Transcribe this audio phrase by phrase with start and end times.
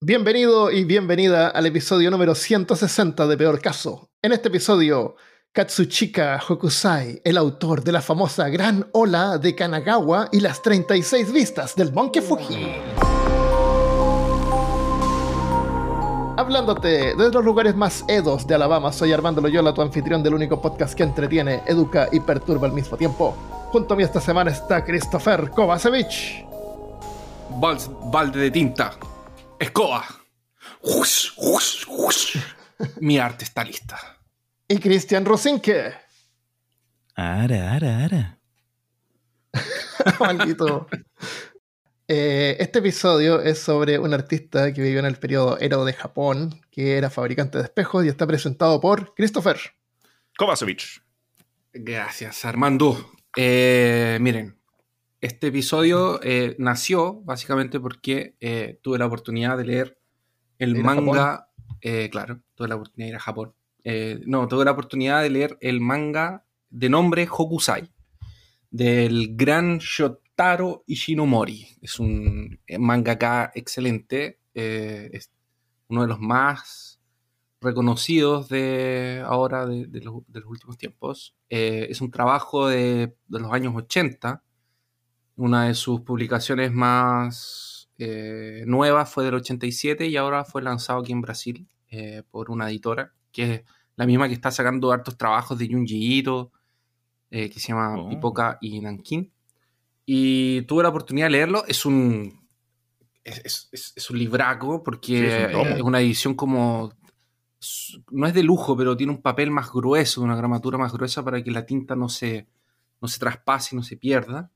[0.00, 4.10] Bienvenido y bienvenida al episodio número 160 de Peor Caso.
[4.22, 5.16] En este episodio,
[5.50, 11.74] Katsuchika Hokusai, el autor de la famosa Gran Ola de Kanagawa y las 36 vistas
[11.74, 12.76] del Monte Fuji.
[16.36, 20.62] Hablándote desde los lugares más edos de Alabama, soy Armando Loyola, tu anfitrión del único
[20.62, 23.36] podcast que entretiene, educa y perturba al mismo tiempo.
[23.72, 26.46] Junto a mí esta semana está Christopher Kovacevic.
[28.12, 28.92] Balde de tinta.
[29.58, 30.04] Escoba.
[30.82, 32.38] Ush, ush, ush.
[33.00, 33.98] Mi arte está lista.
[34.68, 35.94] Y Christian Rosinke.
[37.14, 38.38] Ara, ara, ara.
[40.20, 40.86] Maldito.
[42.06, 46.60] Eh, este episodio es sobre un artista que vivió en el periodo Edo de Japón,
[46.70, 49.58] que era fabricante de espejos y está presentado por Christopher.
[50.36, 51.02] Kovacevic.
[51.72, 53.12] Gracias, Armando.
[53.36, 54.57] Eh, miren,
[55.20, 59.98] este episodio eh, nació básicamente porque eh, tuve la oportunidad de leer
[60.58, 61.48] el manga.
[61.80, 63.54] eh, claro, tuve la oportunidad de ir a Japón.
[64.26, 67.90] No, tuve la oportunidad de leer el manga de nombre Hokusai
[68.70, 71.66] del gran Shotaro Ishinomori.
[71.80, 74.40] Es un mangaka excelente.
[74.54, 75.30] eh, es
[75.88, 77.00] uno de los más
[77.60, 81.34] reconocidos de ahora, de, de los, de los últimos tiempos.
[81.48, 84.42] Eh, es un trabajo de, de los años 80.
[85.38, 91.12] Una de sus publicaciones más eh, nuevas fue del 87 y ahora fue lanzado aquí
[91.12, 93.62] en Brasil eh, por una editora, que es
[93.96, 96.52] la misma que está sacando hartos trabajos de Junji Ito,
[97.30, 98.08] eh, que se llama Oh.
[98.08, 99.32] Pipoca y Nankin.
[100.06, 101.64] Y tuve la oportunidad de leerlo.
[101.66, 102.46] Es un.
[103.24, 106.92] Es, es- es- es un libraco porque Sí, es un es una edición como.
[108.12, 111.42] No es de lujo, pero tiene un papel más grueso, una gramatura más gruesa para
[111.42, 112.46] que la tinta no se,
[113.00, 114.50] no se traspase y no se pierda.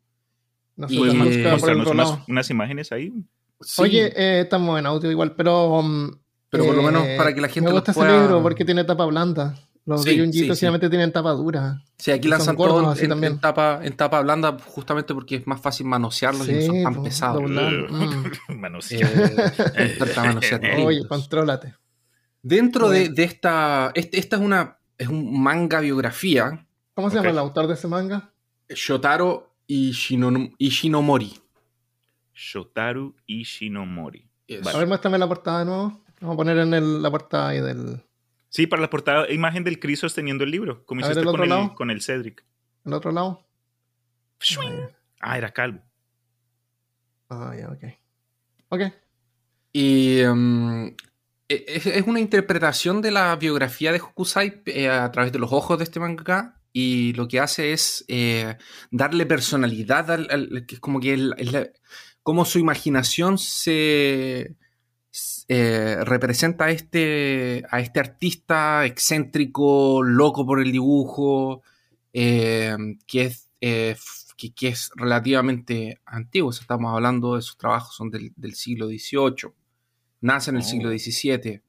[0.76, 3.12] No Y- eh, Mostrarnos unas, unas imágenes ahí.
[3.60, 5.78] Sí, Oye, eh, estamos en audio igual, pero.
[5.78, 6.10] um,
[6.50, 8.64] Pero por lo eh, menos para que la gente Me gusta pueda- ese libro porque
[8.64, 9.54] tiene tapa blanda.
[9.84, 10.60] Los Sí, de Junji sí, Ito sí.
[10.60, 11.82] solamente tienen tapa dura.
[11.98, 13.32] sí, aquí lanzan gordos todo así en, también.
[13.34, 16.82] en tapa, en tapa blanda justamente porque es más fácil manosearlos y no Sí, son
[16.84, 17.42] tan pesados.
[17.42, 17.48] Mm.
[18.60, 18.92] Manos.
[18.92, 21.74] Eh, manosear Oye, contrólate.
[22.42, 23.90] Dentro de, de esta.
[23.94, 24.78] Este, esta es una.
[24.98, 26.64] Es un manga biografía.
[26.94, 27.22] ¿Cómo se Ok.
[27.24, 28.30] llama el autor de ese manga?
[28.68, 31.32] Shotaro Ishino- Ishinomori.
[32.34, 34.28] Shotaru Ishinomori.
[34.46, 34.66] Yes.
[34.66, 36.02] A ver, muéstrame la portada de nuevo.
[36.20, 38.00] Vamos a poner en el- la portada ahí del
[38.48, 41.24] Sí, para la portada, imagen del Cris sosteniendo el libro, como A ver, hiciste el
[41.26, 41.74] con, otro el, lado.
[41.74, 42.44] con el Cedric.
[42.84, 43.46] el otro lado.
[45.20, 45.80] Ah, era calvo.
[47.30, 47.84] Ah, ya, ok.
[48.68, 48.80] Ok.
[49.72, 50.88] Y em,
[51.48, 55.52] e- es, es una interpretación de la biografía de Hokusai eh, a través de los
[55.52, 56.60] ojos de este mangaka.
[56.72, 58.56] Y lo que hace es eh,
[58.90, 61.68] darle personalidad al, al- que es como que el- el- la-
[62.22, 64.56] cómo su imaginación se
[65.48, 71.62] eh, representa a este, a este artista excéntrico, loco por el dibujo,
[72.12, 72.74] eh,
[73.06, 76.48] que es que, que es relativamente antiguo.
[76.48, 79.52] O sea, estamos hablando de sus trabajos, son del, del siglo XVIII.
[80.22, 80.66] Nace en el Oh.
[80.66, 81.60] siglo XVII.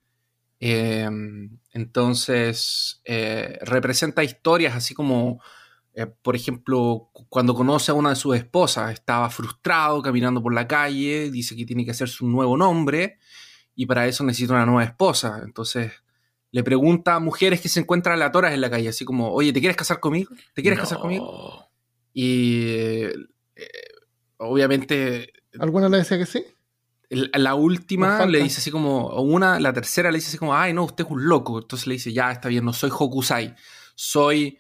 [0.60, 1.10] Eh,
[1.72, 5.42] entonces, eh, representa historias así como,
[5.94, 10.54] eh, por ejemplo, cu- cuando conoce a una de sus esposas, estaba frustrado caminando por
[10.54, 13.18] la calle, dice que tiene que hacerse un nuevo nombre
[13.76, 15.42] y para eso necesita una nueva esposa.
[15.44, 15.92] Entonces,
[16.52, 19.60] le pregunta a mujeres que se encuentran aleatorias en la calle, así como, oye, ¿te
[19.60, 20.32] quieres casar conmigo?
[20.54, 21.26] ¿Te quieres casar conmigo?
[22.14, 23.14] Y eh,
[24.38, 26.44] obviamente ¿Alguna le decía que sí?
[27.10, 30.74] La última le dice así como, o una, la tercera le dice así como, ay
[30.74, 31.60] no, usted es un loco.
[31.60, 33.56] Entonces le dice, ya está bien, no soy Hokusai,
[33.96, 34.58] soy,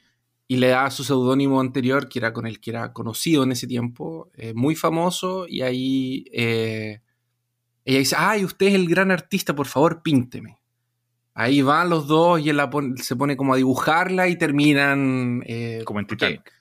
[0.47, 3.65] y le da su seudónimo anterior, que era con el que era conocido en ese
[3.65, 7.01] tiempo, eh, muy famoso, y ahí eh,
[7.85, 10.59] ella dice, ay, usted es el gran artista, por favor, pínteme.
[11.33, 15.43] Ahí van los dos y él la se pone como a dibujarla y terminan...
[15.47, 16.53] eh, Como en porque Titanic.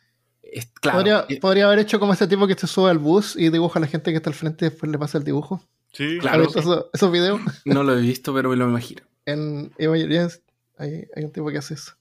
[0.52, 3.36] Es- claro, podría, eh, podría haber hecho como ese tipo que se sube al bus
[3.36, 5.62] y dibuja a la gente que está al frente y después le pasa el dibujo.
[5.92, 6.42] Sí, Claro.
[6.44, 7.40] ¿Has visto eso- esos videos?
[7.64, 9.02] no lo he visto, pero me lo imagino.
[9.26, 10.40] En Evangelions
[10.78, 11.92] hay, hay un tipo que hace eso.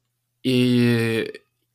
[0.43, 1.21] Y,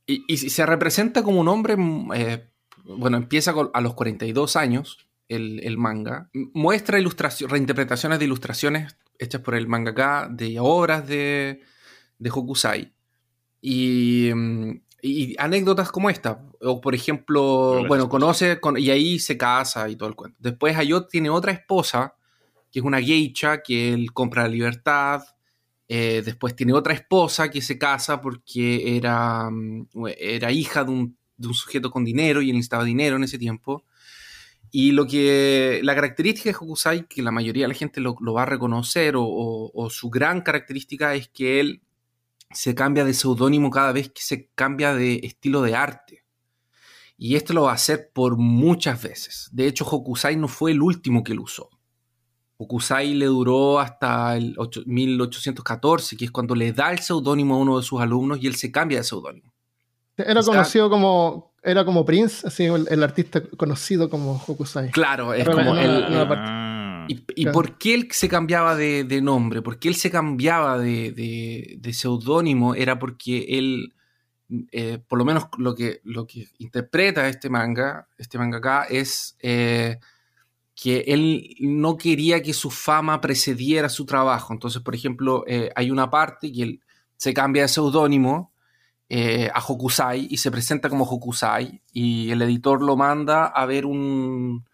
[0.07, 2.47] y- y se representa como un hombre, mm, eh,
[2.85, 8.95] bueno, empieza con- a los 42 años el, el manga, muestra ilustración, reinterpretaciones de ilustraciones
[9.19, 11.61] hechas por el mangaka de obras de,
[12.19, 12.93] de Hokusai.
[13.61, 14.29] Y,
[15.01, 19.87] y anécdotas como esta, o por ejemplo, Pero bueno, conoce con- y ahí se casa
[19.89, 20.37] y todo el cuento.
[20.39, 22.15] Después Ayot tiene otra esposa,
[22.71, 25.21] que es una geisha, que él compra la libertad,
[25.89, 31.17] Eh, después tiene otra esposa que se casa porque era, mm, era hija de un,
[31.37, 33.85] de un sujeto con dinero y él necesitaba dinero en ese tiempo.
[34.69, 38.33] Y lo que la característica de Hokusai, que la mayoría de la gente lo, lo
[38.33, 41.81] va a reconocer, o, o- o su gran característica es que él
[42.51, 46.23] se cambia de seudónimo cada vez que se cambia de estilo de arte.
[47.17, 49.49] Y esto lo va a hacer por muchas veces.
[49.51, 51.69] De hecho, Hokusai no fue el último que lo usó.
[52.57, 57.57] Hokusai le duró hasta el ocho- 1814, que es cuando le da el seudónimo a
[57.59, 59.51] uno de sus alumnos y él se cambia de seudónimo.
[60.15, 61.53] Era O sea- conocido como.
[61.63, 64.89] Era como Prince, así el, el artista conocido como Hokusai.
[64.91, 66.05] Claro, es Pero como el,
[67.07, 67.53] ¿Y, y Claro.
[67.53, 69.61] por qué él se cambiaba de, de nombre?
[69.61, 72.75] ¿Por qué él se cambiaba de, de- de seudónimo?
[72.75, 73.93] Era porque él,
[74.71, 79.97] eh, por lo menos lo que, lo que interpreta este manga, este mangaka, es eh,
[80.75, 84.53] que él no quería que su fama precediera su trabajo.
[84.53, 86.81] Entonces, por ejemplo, eh, hay una parte que él
[87.15, 88.51] se cambia de seudónimo
[89.09, 93.85] eh, a Hokusai y se presenta como Hokusai y el editor lo manda a ver
[93.85, 94.66] un,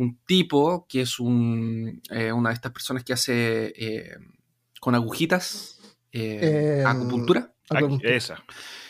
[0.00, 4.16] un tipo que es un, eh, una de estas personas que hace eh,
[4.80, 5.78] con agujitas
[6.12, 7.52] eh, Eh, acupuntura.
[7.68, 8.42] Aquí- esa.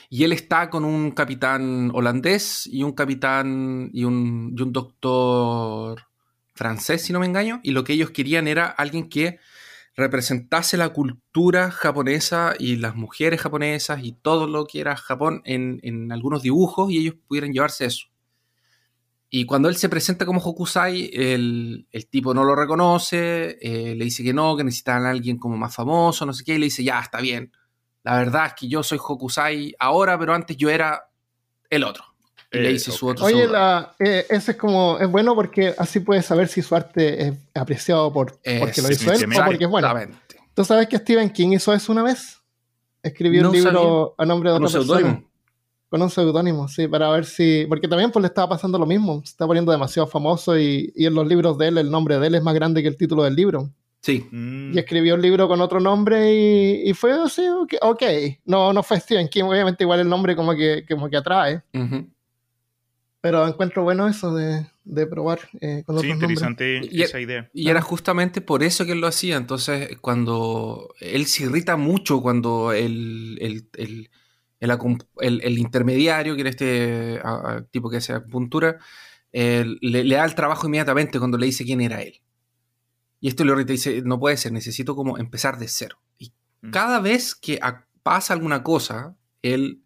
[0.08, 6.02] Y él está con un capitán holandés y un capitán y un, y un doctor
[6.54, 7.60] francés, si no me engaño.
[7.62, 9.38] Y lo que ellos querían era alguien que
[9.96, 15.80] representase la cultura japonesa y las mujeres japonesas y todo lo que era Japón en,
[15.82, 18.06] en algunos dibujos y ellos pudieran llevarse eso.
[19.32, 24.04] Y cuando él se presenta como Hokusai, el, el tipo no lo reconoce, eh, le
[24.04, 26.64] dice que no, que necesitan a alguien como más famoso, no sé qué, y le
[26.64, 27.52] dice, ya, está bien.
[28.02, 31.08] La verdad es que yo soy Hokusai ahora, pero antes yo era
[31.68, 32.04] el otro.
[32.50, 34.98] Y le Eh, dice su otro Oye, la, eh, ese es como.
[34.98, 39.12] Es bueno porque así puedes saber si su arte es apreciado por, porque lo hizo
[39.12, 39.94] él o porque es bueno.
[40.54, 42.40] ¿Tú sabes que Stephen King hizo eso una vez?
[43.02, 45.22] Escribió No un libro a nombre de otra persona.
[45.90, 47.66] Con un seudónimo, sí, para ver si.
[47.68, 49.20] Porque también pues, le estaba pasando lo mismo.
[49.24, 52.28] Se está poniendo demasiado famoso y, y en los libros de él, el nombre de
[52.28, 53.70] él es más grande que el título del libro.
[54.00, 54.24] Sí.
[54.30, 57.74] Mm, Y escribió un libro con otro nombre y, y fue así, ok.
[57.82, 58.02] ok.
[58.44, 61.60] No, no fue Stephen King, obviamente, igual el nombre como que, como que atrae.
[61.74, 62.06] Ujú.
[63.20, 66.30] Pero encuentro bueno eso de, de probar eh, con sí, otros nombres.
[66.40, 67.50] interesante Y- esa idea.
[67.52, 69.36] Y era justamente por eso que él lo hacía.
[69.36, 74.10] Entonces, cuando él se irrita mucho cuando el, el, el,
[74.60, 78.78] el acom- el- el intermediario, que era este a- a- tipo que hace acupuntura,
[79.32, 82.20] eh, le, le da el trabajo inmediatamente cuando le dice quién era él.
[83.20, 85.98] Y esto le dice, no puede ser, necesito como empezar de cero.
[86.18, 86.70] Y Mm.
[86.70, 89.82] cada vez que a- pasa alguna cosa, él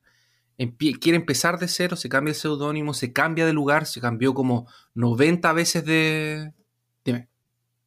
[0.59, 4.35] empie- quiere empezar de cero, se cambia el seudónimo, se cambia de lugar, se cambió
[4.35, 6.53] como 90 veces de...
[7.05, 7.29] Dime.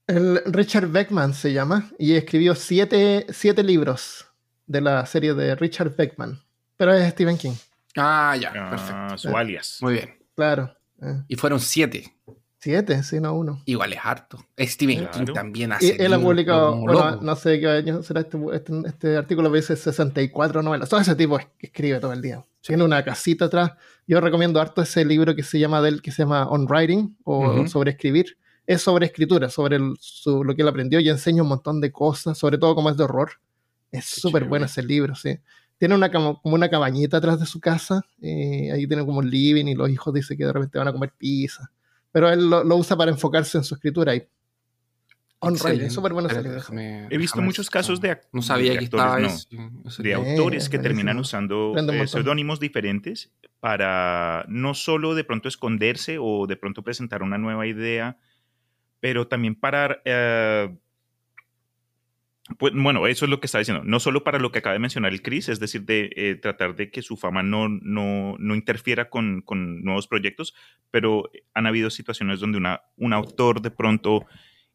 [0.06, 4.28] El Richard Beckman se llama y escribió siete, siete libros
[4.66, 6.42] de la serie de Richard Beckman.
[6.78, 7.54] Pero es Stephen King,
[7.96, 9.18] Ah, ya, Ah, perfecto.
[9.18, 9.78] su alias.
[9.82, 10.18] Muy bien.
[10.36, 10.72] claro.
[11.02, 12.14] Eh, Y fueron siete.
[12.60, 13.62] siete, sí, no uno.
[13.66, 14.44] Igual es harto.
[14.60, 15.12] Stephen Claro.
[15.26, 16.04] King también Y hace.
[16.06, 19.76] él ha publicado, bueno, no sé qué año será este, este, este artículo, pero dice
[19.76, 20.90] 64 novelas.
[20.90, 22.44] Todo ese tipo es- escribe todo el día.
[22.62, 23.72] Tiene una casita atrás.
[24.08, 27.48] Yo recomiendo harto ese libro que se llama del que se llama On Writing o
[27.52, 27.68] Ujú.
[27.68, 28.38] sobre escribir.
[28.66, 31.92] Es sobre escritura, sobre el- su- lo que él aprendió y enseña un montón de
[31.92, 33.32] cosas, sobre todo como es de horror.
[33.92, 35.40] Es súper bueno ese libro, sí.
[35.78, 38.04] Tiene una cama- como una cabañita atrás de su casa.
[38.22, 40.94] eh, ahí tiene como un living y los hijos dicen que de repente van a
[40.94, 41.70] comer pizza.
[42.12, 44.14] Pero él lo, lo usa para enfocarse en su escritura
[45.76, 45.94] Excelente.
[45.94, 46.14] súper
[46.56, 50.04] déjame- He visto muchos casos de, No sabía de que actores, estaba no, ese- ese
[50.04, 50.10] de.
[50.12, 56.48] Eh, autores que terminan usando eh, seudónimos diferentes para no solo de pronto esconderse o
[56.48, 58.18] de pronto presentar una nueva idea,
[59.00, 60.02] pero también para...
[60.06, 60.76] eh,
[62.58, 63.84] pues, bueno, eso es lo que está diciendo.
[63.86, 66.76] No solo para lo que acaba de mencionar el Chris, es decir, de eh, tratar
[66.76, 70.54] de que su fama no, no, no interfiera con, con nuevos proyectos,
[70.92, 74.26] pero han habido situaciones donde una, un autor de pronto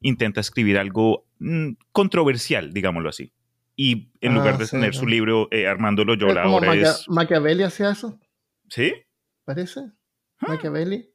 [0.00, 3.32] intenta escribir algo mm, controversial, digámoslo así.
[3.76, 5.00] Y en Ah, lugar de sí, tener sí.
[5.00, 7.08] su libro eh, Armándolo yo, Es como ahora Maquia- es...
[7.08, 8.20] Machiavelli hacía eso,
[8.68, 8.92] ¿Sí?
[9.44, 9.80] parece.
[10.40, 10.48] Ah.
[10.48, 11.08] Machiavelli.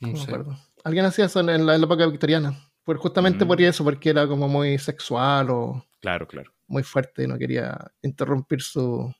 [0.00, 0.24] No No me sé.
[0.24, 0.56] acuerdo.
[0.84, 2.69] Alguien hacía eso la, en la época victoriana.
[2.90, 3.48] Por, justamente Mm.
[3.48, 6.52] por eso, porque era como muy sexual o Claro, claro.
[6.66, 9.14] muy fuerte y no quería interrumpir su,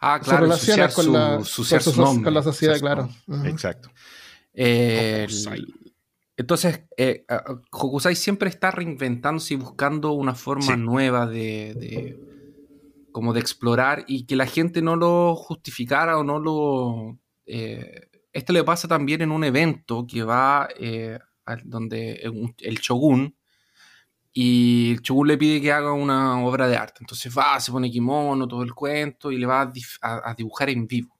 [0.00, 3.08] Ah, sus claro, relaciones con, su- la, con su nombre, con la sociedad, claro.
[3.46, 3.90] Exacto.
[4.52, 5.64] Eh, Hokusai.
[6.36, 10.76] entonces, eh, a- a- Hokusai siempre está reinventándose y buscando una forma Sí.
[10.76, 12.18] nueva de, de-
[13.12, 17.18] como de explorar y que la gente no lo justificara o no lo...
[17.46, 21.18] eh, esto le pasa también en un evento que va eh,
[21.64, 23.34] donde un- el shogun
[24.32, 26.98] y el shogun le pide que haga una obra de arte.
[27.00, 30.34] Entonces va, se pone kimono, todo el cuento y le va a, dif- a- a
[30.34, 31.16] dibujar en vivo.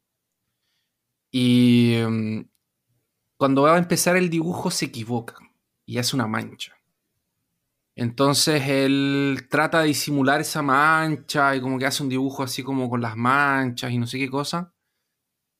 [1.30, 2.40] Y, mm,
[3.36, 5.36] cuando va a empezar el dibujo se equivoca
[5.86, 6.72] y hace una mancha.
[7.96, 12.90] Entonces él trata de disimular esa mancha y como que hace un dibujo así como
[12.90, 14.72] con las manchas y no sé qué cosa.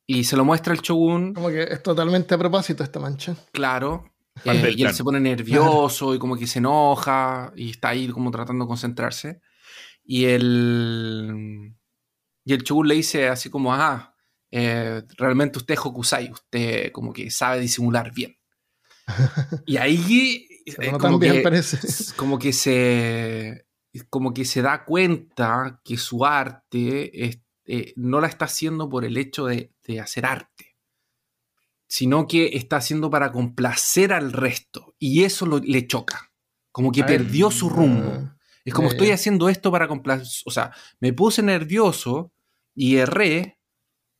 [0.06, 1.32] Y se lo muestra el shogun.
[1.34, 3.36] Como que es totalmente a propósito esta mancha.
[3.52, 4.13] Claro.
[4.44, 8.30] Eh, y él se pone nervioso y como que se enoja y está ahí como
[8.30, 9.40] tratando de concentrarse.
[10.04, 11.74] Y el,
[12.44, 14.14] y el shogun le dice así como, ah,
[14.50, 18.36] eh, realmente usted es Hokusai, usted como que sabe disimular bien.
[19.66, 21.78] Y ahí eh, no como, que, parece.
[22.16, 23.66] como que se
[24.10, 29.04] como que se da cuenta que su arte es- eh, no la está haciendo por
[29.04, 30.63] el hecho de, de hacer arte,
[31.96, 34.96] sino que está haciendo para complacer al resto.
[34.98, 36.32] Y eso lo- le choca.
[36.72, 38.10] Como que perdió su rumbo.
[38.12, 40.26] ah, Es como estoy haciendo esto para complacer.
[40.44, 42.32] O sea, me puse nervioso
[42.74, 43.60] y erré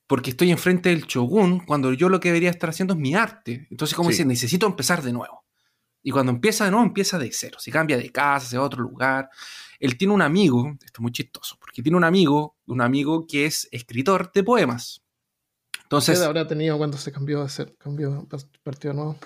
[0.07, 3.67] porque estoy enfrente del shogun cuando yo lo que debería estar haciendo es mi arte.
[3.73, 4.19] Entonces, como Sí.
[4.19, 5.45] dice, necesito empezar de nuevo.
[6.01, 7.57] Y cuando empieza de nuevo, empieza de cero.
[7.59, 9.29] Se cambia de casa, se va a otro lugar.
[9.81, 13.47] Él tiene un amigo, esto es muy chistoso, porque tiene un amigo, un amigo que
[13.47, 15.03] es escritor de poemas.
[15.95, 18.27] ¿Qué Entonces, edad habrá tenido cuando se cambió a hacer cambió
[18.63, 19.17] partido nuevo?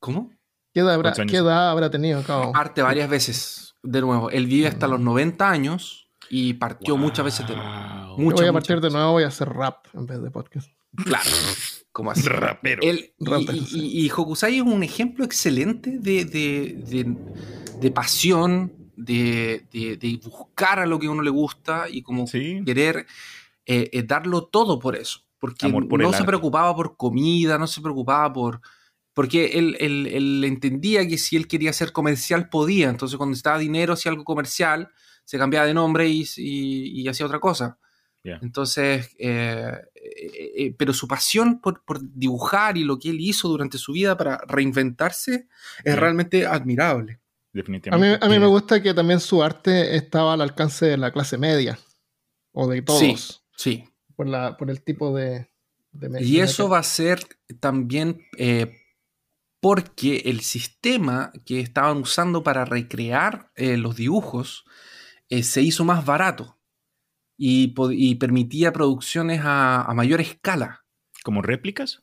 [0.00, 0.30] ¿cómo?
[0.72, 1.12] ¿Qué edad habrá.
[1.12, 2.52] ¿qué edad habrá tenido, Cao?
[2.54, 4.30] Arte varias veces, de nuevo.
[4.30, 4.90] Él vive hasta Mm.
[4.90, 8.16] los 90 años y partió muchas veces de nuevo.
[8.16, 8.30] Wow.
[8.30, 10.68] Yo voy a partir de nuevo, voy a hacer rap en vez de podcast.
[11.04, 11.30] Claro,
[11.92, 12.28] como así.
[12.28, 12.82] Rapero.
[12.82, 13.78] Él- y, Rapero, y- sí.
[13.80, 17.16] y- y Hokusai es un ejemplo excelente de, de- de-
[17.80, 22.26] de pasión, de, de- de buscar a lo que a uno le gusta y como
[22.26, 22.62] Sí.
[22.64, 23.06] querer
[23.68, 25.20] eh, eh, darlo todo por eso.
[25.38, 26.26] Porque Amor por no se arte.
[26.26, 28.60] preocupaba por comida, no se preocupaba por...
[29.12, 32.88] Porque él, él- él entendía que si él quería ser comercial podía.
[32.90, 34.90] Entonces cuando necesitaba dinero hacía algo comercial,
[35.24, 37.78] se cambiaba de nombre y, y- y hacía otra cosa.
[38.22, 38.38] Ya.
[38.42, 43.48] Entonces, eh, eh, eh, pero su pasión por, por dibujar y lo que él hizo
[43.48, 45.46] durante su vida para reinventarse
[45.84, 45.98] es Sí.
[46.00, 47.12] realmente admirable.
[47.12, 47.20] A mí,
[47.52, 48.24] Definitivamente.
[48.24, 51.78] a mí me gusta que también su arte estaba al alcance de la clase media.
[52.52, 53.44] O de todos.
[53.56, 53.84] Sí.
[54.16, 55.48] Por, la, por el tipo de...
[55.92, 57.20] de Y eso va a ser
[57.60, 58.74] también eh,
[59.60, 64.64] porque el sistema que estaban usando para recrear eh, los dibujos
[65.28, 66.58] eh, se hizo más barato
[67.36, 70.84] y, y permitía producciones a, a mayor escala.
[71.24, 72.02] ¿Como réplicas?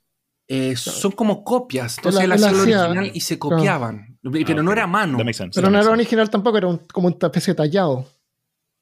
[0.50, 4.72] Eh, son como copias, entonces Él- hacía lo original y se copiaban, pero Ah, no
[4.74, 5.18] era a mano.
[5.20, 8.06] Sense, Pero no era original tampoco, era un- como una especie de tallado.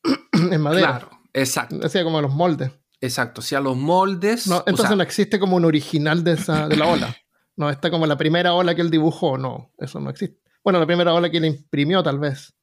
[0.34, 0.88] en madera.
[1.00, 2.72] Claro, exacto, Hacía como los moldes.
[3.02, 3.42] Exacto.
[3.42, 4.48] Hacía los moldes.
[4.48, 7.16] No, o entonces sea, no existe como un original de, esa, de la ola.
[7.58, 10.42] No está como la primera ola que él dibujó, no, eso no existe.
[10.64, 12.56] Bueno, la primera ola que él imprimió, tal vez.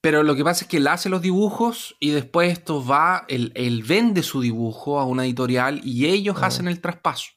[0.00, 3.52] Pero lo que pasa es que él hace los dibujos y después esto va, él,
[3.54, 7.32] él vende su dibujo a una editorial y ellos hacen el traspaso.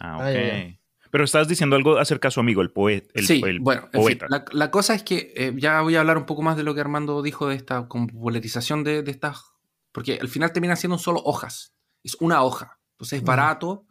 [0.00, 0.78] Ah, ok.
[1.10, 4.04] Pero estás diciendo algo acerca de su amigo, el, poeta el, sí, el bueno, en
[4.04, 4.26] fin, poeta.
[4.28, 6.74] la, la cosa es que eh, ya voy a hablar un poco más de lo
[6.74, 9.54] que Armando dijo de esta popularización de, de estas,
[9.96, 11.72] porque al final termina siendo solo hojas,
[12.04, 13.86] es una hoja, entonces es barato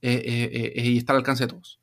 [0.00, 1.80] eh, eh, eh, y está al alcance de todos.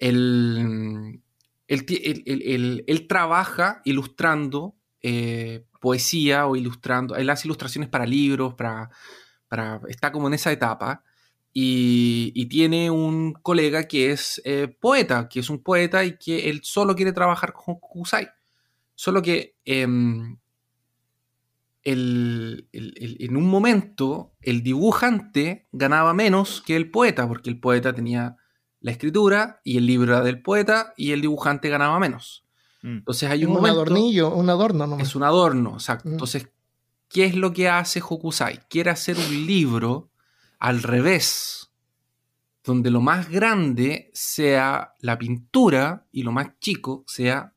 [0.00, 1.22] Él,
[1.68, 8.90] él él- él- trabaja ilustrando eh, poesía o ilustrando, él hace ilustraciones para libros, para,
[9.48, 11.04] para, está como en esa etapa.
[11.56, 16.50] Y, y tiene un colega que es eh, poeta, que es un poeta y que
[16.50, 18.28] él solo quiere trabajar con Kusai.
[18.96, 20.36] Solo que em,
[21.84, 27.60] el- el- el- en un momento el dibujante ganaba menos que el poeta, porque el
[27.60, 28.36] poeta tenía
[28.80, 32.44] la escritura y el libro era del poeta y el dibujante ganaba menos.
[32.82, 32.98] Mm.
[32.98, 33.80] Entonces hay Es un un momento...
[33.82, 35.06] adornillo, un adorno nomás.
[35.08, 36.08] Es un adorno, exacto.
[36.08, 36.12] Mm.
[36.12, 36.48] Entonces,
[37.08, 38.60] ¿qué es lo que hace Hokusai?
[38.68, 40.10] Quiere hacer un libro
[40.58, 41.70] al revés,
[42.64, 47.52] donde lo más grande sea la pintura y lo más chico sea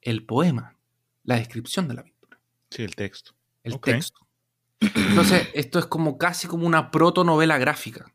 [0.00, 0.76] el poema,
[1.24, 2.40] la descripción de la pintura,
[2.70, 3.32] Sí, el texto.
[3.66, 4.26] El texto.
[4.80, 8.12] Entonces, esto es como casi como una protonovela gráfica.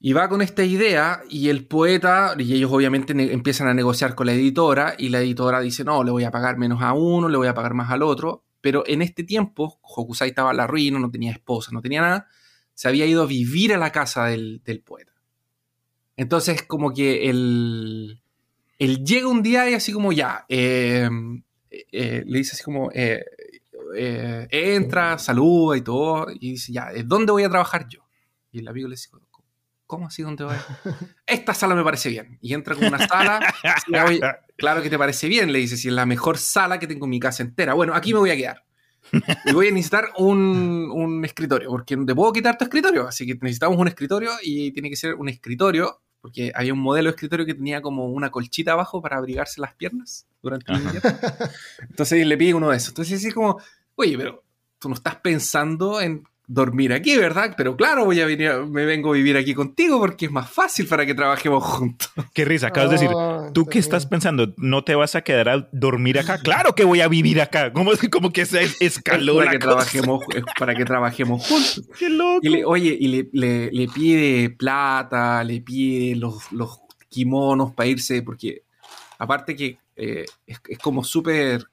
[0.00, 4.26] Y va con esta idea y el poeta, y ellos obviamente empiezan a negociar con
[4.26, 7.38] la editora y la editora dice, no, le voy a pagar menos a uno, le
[7.38, 8.44] voy a pagar más al otro.
[8.60, 12.28] Pero en este tiempo, Hokusai estaba en la ruina, no tenía esposa, no tenía nada,
[12.74, 15.12] se había ido a vivir a la casa del, del poeta.
[16.16, 18.22] Entonces, como que él,
[18.78, 21.08] él llega un día y así como ya, eh,
[21.70, 23.24] eh, le dice así como, eh,
[23.96, 28.00] eh, entra, saluda y todo, y dice, ya, ¿eh, ¿dónde voy a trabajar yo?
[28.52, 29.10] Y el amigo le dice,
[29.86, 30.54] ¿cómo así dónde voy?
[31.26, 32.38] Esta sala me parece bien.
[32.40, 33.40] Y entra con una sala,
[34.06, 34.20] "Oye,
[34.56, 37.10] claro que te parece bien, le dice, si es la mejor sala que tengo en
[37.10, 37.74] mi casa entera.
[37.74, 38.64] Bueno, aquí me voy a quedar.
[39.44, 43.26] Y voy a necesitar un, un escritorio, porque no te puedo quitar tu escritorio, así
[43.26, 47.16] que necesitamos un escritorio y tiene que ser un escritorio porque había un modelo de
[47.16, 51.10] escritorio que tenía como una colchita abajo para abrigarse las piernas durante el invierno.
[51.90, 52.88] Entonces le pide uno de esos.
[52.88, 53.60] Entonces así como,
[53.96, 54.42] oye, pero
[54.78, 57.54] tú no estás pensando en dormir aquí, ¿verdad?
[57.56, 60.86] Pero claro, voy a venir, me vengo a vivir aquí contigo porque es más fácil
[60.86, 62.12] para que trabajemos juntos.
[62.34, 64.52] Qué risa, acabas de decir, Oh, ¿tú qué está estás pensando?
[64.58, 66.36] ¿No te vas a quedar a dormir acá?
[66.38, 67.72] Claro que voy a vivir acá.
[67.72, 69.70] Como, como que se escaló para la que cosa.
[69.70, 71.82] trabajemos, es para que trabajemos juntos.
[71.98, 72.40] Qué loco.
[72.42, 77.86] Y le- oye, y le, le- le pide plata, le pide los, los kimonos para
[77.88, 78.64] irse, porque
[79.18, 81.64] aparte que eh, es, es como súper es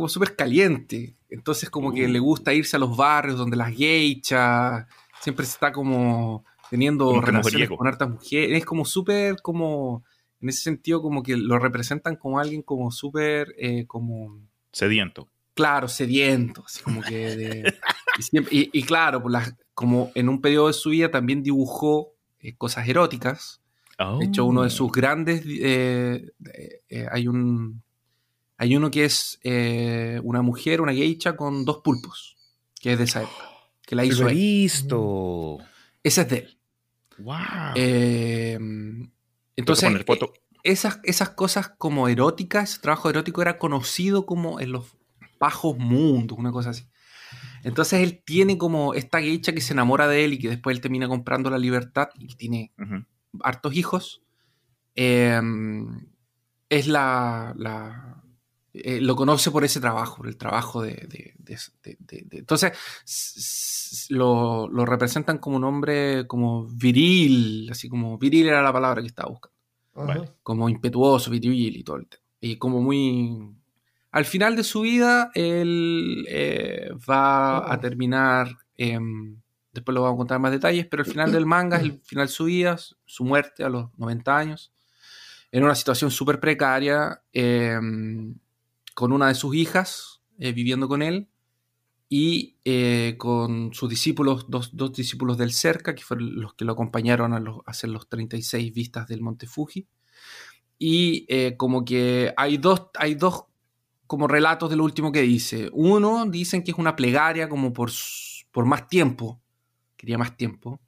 [0.00, 1.14] como súper caliente.
[1.28, 2.08] Entonces como que Uh.
[2.10, 4.86] le gusta irse a los barrios donde las geichas
[5.20, 8.58] siempre está como teniendo Como relaciones con hartas mujeres.
[8.58, 10.02] Es como súper como,
[10.40, 14.38] en ese sentido como que lo representan como alguien como súper eh, como
[14.72, 15.28] Sediento.
[15.54, 17.74] claro, sediento, así como que de-
[18.18, 21.42] y, siempre- y- y claro, por las- como en un periodo de su vida también
[21.42, 23.60] dibujó eh, cosas eróticas.
[24.18, 24.64] De hecho, uno Oh.
[24.64, 26.24] de sus grandes, eh,
[26.88, 27.82] eh, hay un,
[28.62, 32.36] hay uno que es eh, una mujer, una geisha con dos pulpos,
[32.78, 33.44] que es de esa época,
[33.86, 34.34] que la hizo él.
[34.36, 35.58] visto.
[36.02, 36.58] Ese es de él.
[37.18, 37.36] Wow.
[37.74, 38.58] Eh,
[39.56, 40.04] Entonces, eh,
[40.62, 44.94] esas, esas cosas como eróticas, ese trabajo erótico era conocido como en los
[45.38, 46.84] bajos mundos, una cosa así.
[47.64, 50.82] Entonces él tiene como esta geisha que se enamora de él y que después él
[50.82, 52.72] termina comprando la libertad y que tiene
[53.42, 54.22] hartos hijos.
[54.96, 55.40] eh,
[56.68, 57.54] es la...
[57.56, 58.22] la-
[58.72, 60.92] eh, lo conoce por ese trabajo, por el trabajo de...
[61.08, 62.72] de- de- de- de- de- entonces
[64.10, 69.08] lo, lo representan como un hombre como viril, así como viril era la palabra que
[69.08, 69.56] estaba buscando.
[69.92, 70.32] Vale.
[70.42, 72.22] como impetuoso, viril y todo el tema.
[72.40, 73.54] Y como muy...
[74.12, 77.72] Al final de su vida, él eh, va Oh.
[77.72, 78.56] a terminar...
[78.76, 79.36] em,
[79.72, 82.26] después lo vamos a contar más detalles, pero el final del manga es el final
[82.28, 84.72] de su vida, su muerte a los 90 años,
[85.52, 88.34] en una situación súper precaria, em,
[88.94, 91.28] con una de sus hijas eh, viviendo con él
[92.08, 96.72] y eh, con sus discípulos, dos, dos discípulos del cerca, que fueron los que lo
[96.72, 99.86] acompañaron a, los- a hacer los 36 vistas del Monte Fuji.
[100.78, 103.44] Y eh, como que hay dos, hay dos
[104.06, 105.70] como relatos de lo último que dice.
[105.72, 107.90] Uno dicen que es una plegaria como por,
[108.50, 109.40] por más tiempo,
[109.96, 110.80] quería más tiempo.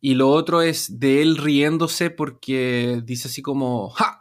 [0.00, 4.19] Y lo otro es de él riéndose porque dice así como, ¡ja!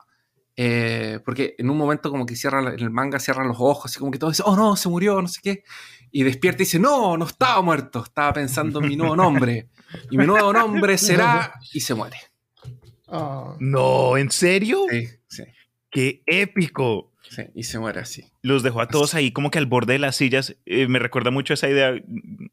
[0.62, 3.98] Eh, porque en un momento como que cierra, en el manga cierran los ojos, así
[3.98, 5.64] como que todo dice, oh no, se murió, no sé qué.
[6.12, 9.70] Y despierta y dice, no, no estaba muerto, estaba pensando en mi nuevo nombre.
[10.12, 11.54] Y mi nuevo nombre será...
[11.72, 12.18] Y se muere.
[13.08, 13.56] Ah.
[13.60, 14.82] No, ¿en serio?
[14.90, 15.44] Sí, sí,
[15.90, 17.14] ¡Qué épico!
[17.22, 17.44] sí.
[17.56, 18.26] Y se muere así.
[18.42, 20.58] Los dejó a todos ahí como que al borde de las sillas.
[20.66, 21.94] Eh, me recuerda mucho esa idea,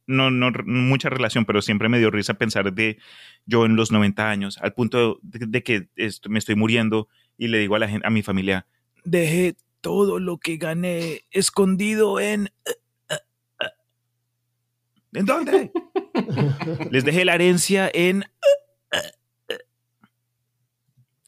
[0.06, 2.98] no, no mucha relación, pero siempre me dio risa pensar de
[3.46, 7.48] yo en los 90 años, al punto de, de que esto- me estoy muriendo y
[7.48, 8.66] le digo a la gente, a mi familia,
[9.04, 12.50] dejé todo lo que gané escondido en...
[15.12, 15.70] ¿En dónde?
[16.90, 18.24] Les dejé la herencia en...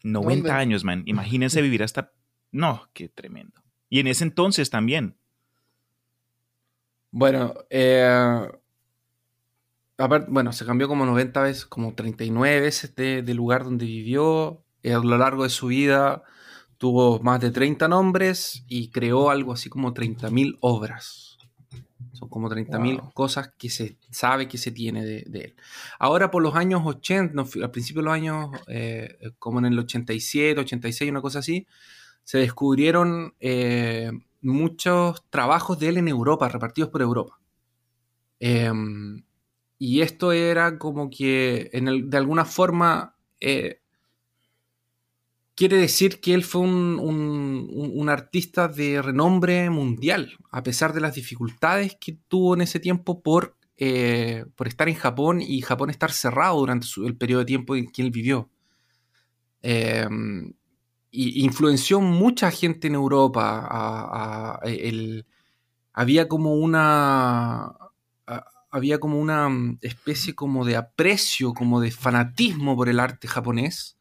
[0.02, 0.50] 90 ¿Dónde?
[0.50, 1.02] años, man.
[1.06, 2.12] Imagínense vivir hasta...
[2.50, 3.62] No, qué tremendo.
[3.88, 5.16] Y en ese entonces también.
[7.10, 8.48] Bueno, eh,
[9.96, 14.64] aparte, bueno, se cambió como 90 veces, como 39 veces de, de lugar donde vivió.
[14.82, 16.22] Eh, a lo largo de su vida
[16.78, 21.38] tuvo más de 30 nombres y creó algo así como 30.000 obras.
[22.12, 23.12] Son como 30.000 Wow.
[23.12, 25.54] cosas que se sabe que se tiene de, de él.
[25.98, 29.78] Ahora por los años 80, no, al principio de los años, eh, como en el
[29.78, 31.66] 87, 86, una cosa así,
[32.24, 34.10] se descubrieron eh,
[34.42, 37.38] muchos trabajos de él en Europa, repartidos por Europa.
[38.40, 39.22] Em,
[39.78, 43.80] y esto era como que en el- de alguna forma eh,
[45.58, 51.16] quiere decir que él fue un, un- artista de renombre mundial, a pesar de las
[51.16, 56.12] dificultades que tuvo en ese tiempo por, eh, por estar en Japón y Japón estar
[56.12, 58.48] cerrado durante el periodo de tiempo en que él vivió.
[59.62, 60.52] Em,
[61.10, 64.60] y influenció mucha gente en Europa.
[65.92, 67.72] había como una.
[68.70, 73.97] había como una mm, especie como de aprecio, como de fanatismo por el arte japonés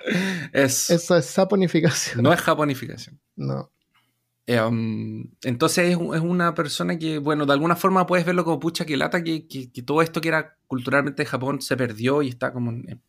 [0.54, 2.22] Es- eso es saponificación.
[2.22, 3.20] no es japonificación.
[3.36, 3.72] No.
[4.52, 8.98] Em, entonces es, una persona que, bueno, de alguna forma puedes verlo como pucha que
[8.98, 9.46] lata, que,
[9.86, 13.00] todo esto que era culturalmente de Japón se perdió y está como en,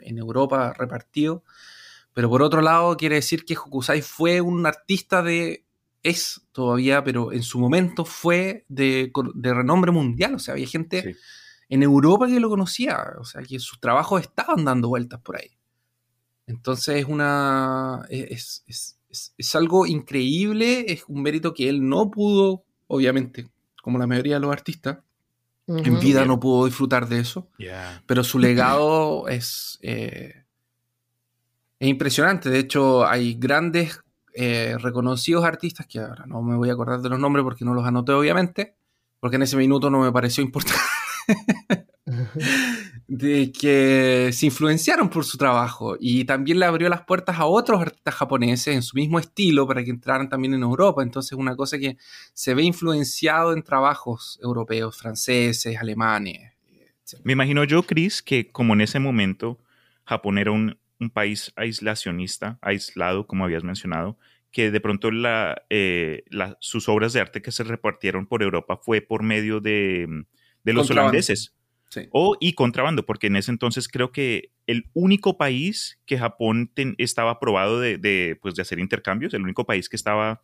[0.00, 1.44] en, Europa repartido.
[2.12, 5.64] Pero por otro lado, quiere decir que Hokusai fue un artista de.
[6.02, 10.34] Es todavía, pero en su momento fue de, de renombre mundial.
[10.34, 11.16] O sea, había gente
[11.68, 12.98] en Europa que lo conocía.
[13.20, 15.56] O sea, que sus trabajos estaban dando vueltas por ahí.
[16.48, 18.04] Entonces es una.
[18.10, 18.98] es, es
[19.38, 23.48] es, algo increíble, es un mérito que él no pudo, obviamente,
[23.82, 24.98] como la mayoría de los artistas,
[25.66, 27.48] en vida no pudo disfrutar de eso,
[28.06, 30.44] pero su legado es, eh,
[31.78, 32.50] es impresionante.
[32.50, 34.00] De hecho, hay grandes
[34.34, 37.72] eh, reconocidos artistas que ahora no me voy a acordar de los nombres porque no
[37.72, 38.74] los anoté, obviamente,
[39.20, 40.80] porque en ese minuto no me pareció importante.
[43.06, 47.80] de que se influenciaron por su trabajo y también le abrió las puertas a otros
[47.80, 51.02] artistas japoneses en su mismo estilo para que entraran también en Europa.
[51.02, 51.96] Entonces, una cosa que
[52.32, 56.52] se ve influenciado en trabajos europeos, franceses, alemanes.
[57.22, 59.58] Me imagino yo, Chris, que como en ese momento
[60.04, 60.78] Japón era un,
[61.12, 64.16] país aislacionista, aislado, como habías mencionado,
[64.50, 65.10] que de pronto
[65.68, 66.24] eh,
[66.58, 70.24] sus obras de arte que se repartieron por Europa fue por medio de,
[70.64, 71.52] los holandeses
[72.10, 77.32] o y contrabando, porque en ese entonces creo que el único país que Japón estaba
[77.32, 80.42] aprobado de, pues, de hacer intercambios, el único país que estaba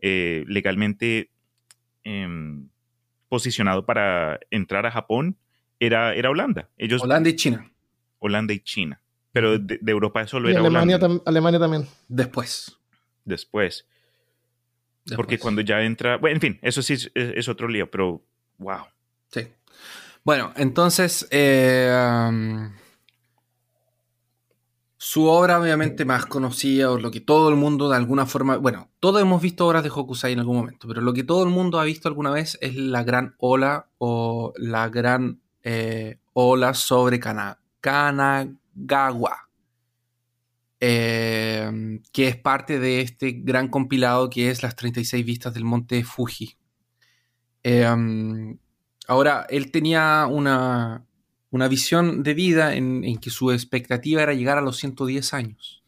[0.00, 1.30] eh, legalmente
[2.04, 2.68] em,
[3.28, 5.36] posicionado para entrar a Japón
[5.80, 6.68] era, era Holanda.
[6.76, 7.70] Ellos, Holanda y China.
[8.18, 9.00] Holanda y China.
[9.32, 11.86] Pero de, Europa solo era Alemania, Alemania también.
[12.08, 12.76] Después.
[13.24, 13.86] Después.
[15.16, 16.18] Porque cuando ya entra.
[16.18, 18.22] Bueno, en fin, eso sí es, es otro lío, pero
[18.58, 18.84] wow.
[19.28, 19.48] Sí.
[20.24, 22.70] Bueno, entonces, eh,
[24.96, 28.88] su obra obviamente más conocida, o lo que todo el mundo de alguna forma, bueno,
[29.00, 31.80] todos hemos visto obras de Hokusai en algún momento, pero lo que todo el mundo
[31.80, 37.18] ha visto alguna vez es la gran ola o la gran eh, ola sobre
[37.80, 39.48] Kanagawa.
[40.84, 46.04] Eh, que es parte de este gran compilado que es las 36 vistas del monte
[46.04, 46.56] Fuji.
[49.12, 51.06] Ahora, él tenía una,
[51.68, 55.84] visión de vida en, que su expectativa era llegar a los 110 años.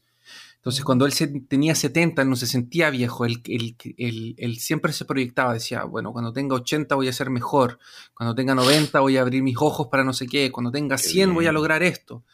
[0.57, 1.15] Entonces, cuando él
[1.49, 6.55] tenía 70, no se sentía viejo, él, él, siempre se proyectaba, decía, bueno, cuando tenga
[6.55, 7.79] 80 voy a ser mejor,
[8.13, 11.33] cuando tenga 90 voy a abrir mis ojos para no sé qué, cuando tenga 100
[11.33, 12.25] voy a lograr esto.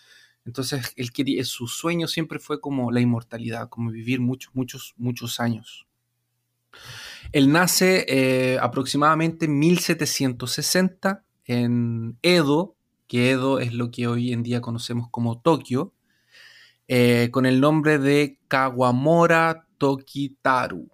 [0.44, 5.38] Entonces, él quería, su sueño siempre fue como la inmortalidad, como vivir muchos, muchos, muchos
[5.38, 5.86] años.
[7.32, 14.42] Él nace eh, aproximadamente en 1760 en Edo, que Edo es lo que hoy en
[14.42, 15.92] día conocemos como Tokio,
[16.88, 20.88] eh, con el nombre de Kawamora Tokitaru.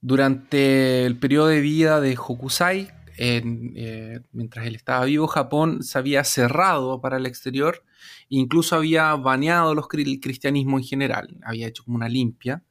[0.00, 2.88] Durante el periodo de vida de Hokusai,
[3.18, 7.82] eh, mientras él estaba vivo, Japón se había cerrado para el exterior
[8.28, 12.62] incluso había baneado los, el cristianismo en general, había hecho como una limpia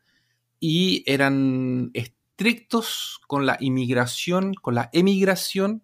[0.60, 1.92] y eran
[2.36, 5.84] estrictos con la inmigración, con la emigración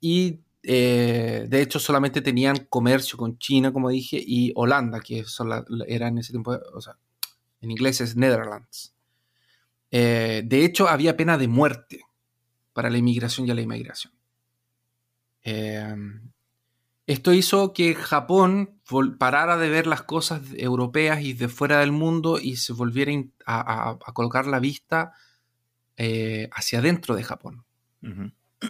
[0.00, 5.24] y eh, de hecho solamente tenían comercio con China, como dije, y Holanda, que
[5.86, 6.96] era en ese tiempo, o sea,
[7.60, 8.92] en inglés es Netherlands.
[9.92, 12.00] Eh, de hecho, había pena de muerte
[12.72, 14.12] para la inmigración y la inmigración.
[15.42, 16.32] Em,
[17.06, 18.80] esto hizo que Japón
[19.18, 23.12] parara de ver las cosas europeas y de fuera del mundo y se volviera
[23.46, 25.12] a colocar la vista
[25.96, 27.64] eh, hacia adentro de Japón.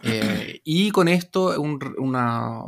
[0.03, 2.65] Eh, y con esto una,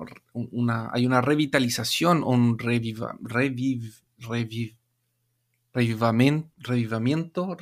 [0.93, 4.75] hay una revitalización, un reviva, reviv, reviv,
[5.73, 7.57] revivamiento,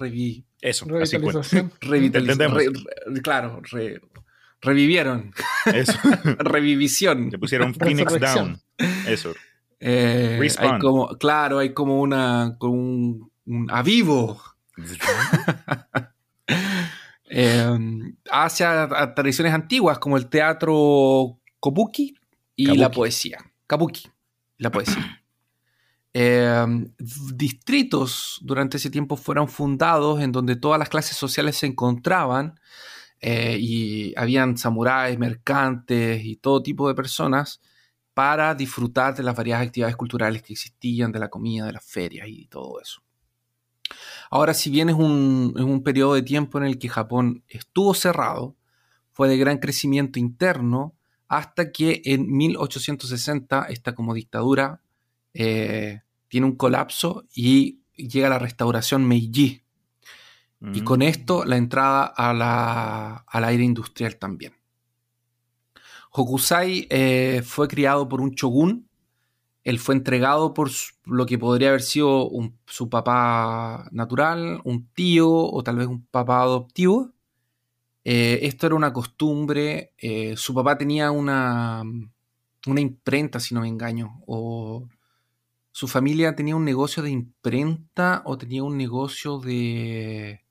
[0.61, 1.73] Eso, revitalización.
[3.23, 3.63] claro,
[4.61, 5.33] revivieron.
[5.67, 5.99] Eso.
[6.39, 7.31] Revivisión.
[7.31, 8.61] Le pusieron Phoenix Down.
[9.07, 9.35] Eso.
[9.81, 14.41] Eh, hay como, claro, hay como una, como un, un avivo.
[17.27, 22.15] Em, hacia tradiciones antiguas como el teatro kabuki
[22.55, 23.39] y la poesía.
[23.67, 24.09] Kabuki,
[24.59, 25.21] la poesía.
[26.17, 26.95] Em,
[27.35, 32.55] distritos durante ese tiempo fueron fundados en donde todas las clases sociales se encontraban
[33.21, 37.61] eh, y habían samuráis, mercantes y todo tipo de personas
[38.15, 42.29] para disfrutar de las varias actividades culturales que existían, de la comida, de las ferias
[42.29, 43.03] y todo eso.
[44.35, 48.57] Ahora, si bien es un, periodo de tiempo en el que Japón estuvo cerrado,
[49.13, 50.97] fue de gran crecimiento interno
[51.29, 54.81] hasta que en 1860 esta como dictadura
[55.35, 59.63] eh, tiene un colapso y llega la restauración Meiji.
[60.61, 60.85] Y Mm.
[60.85, 64.55] con esto la entrada a la, al aire industrial también.
[66.11, 68.89] Hokusai eh, fue criado por un shogun.
[69.65, 70.71] Él fue entregado por
[71.07, 72.31] lo que podría haber sido
[72.67, 77.13] su papá natural, un tío o tal vez un papá adoptivo.
[78.05, 79.93] Eh, esto era una costumbre.
[79.99, 81.83] eh, su papá tenía una,
[82.67, 84.23] una imprenta, si no me engaño.
[84.27, 84.89] O
[85.73, 90.43] su familia tenía un negocio de imprenta o tenía un negocio de...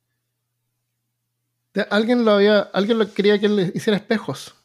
[1.74, 4.56] De- Alguien lo había, alguien lo quería que le hiciera espejos.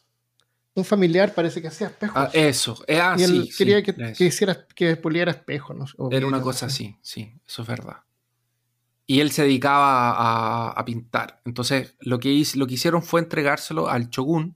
[0.75, 2.15] Un familiar parece que hacía espejos.
[2.15, 2.81] Ah, eso.
[2.87, 5.75] Eh, ah, y él sí, sí, quería que, que hiciera que puliera espejos.
[5.97, 6.09] ¿no?
[6.11, 7.97] Era una cosa así, sí, eso es verdad.
[9.05, 11.41] Y él se dedicaba a, a pintar.
[11.43, 14.55] Entonces, lo que, lo que hicieron fue entregárselo al shogun,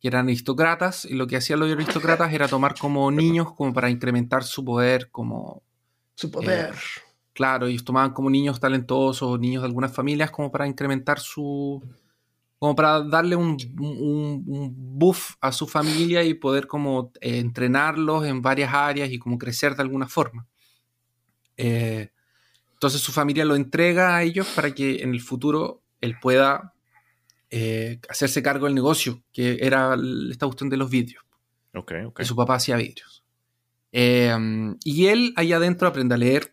[0.00, 3.88] que eran aristócratas, y lo que hacían los aristócratas era tomar como niños como para
[3.88, 5.62] incrementar su poder, como,
[6.16, 6.74] Su poder.
[7.32, 11.80] claro, ellos tomaban como niños talentosos, niños de algunas familias, como para incrementar su,
[12.58, 18.24] como para darle un, un- un buff a su familia y poder como eh, entrenarlos
[18.26, 20.46] en varias áreas y como crecer de alguna forma.
[21.56, 22.10] Eh,
[22.72, 26.74] entonces su familia lo entrega a ellos para que en el futuro él pueda
[27.50, 29.96] eh, hacerse cargo del negocio, que era
[30.30, 31.22] esta cuestión de los vidrios,
[31.74, 32.16] Ok, ok.
[32.18, 33.22] que su papá hacía vidrios.
[33.92, 36.52] Y él ahí adentro aprende a leer,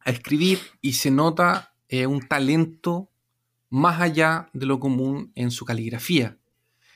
[0.00, 1.74] a escribir y se nota
[2.08, 3.10] un talento
[3.70, 6.36] más allá de lo común en su caligrafía.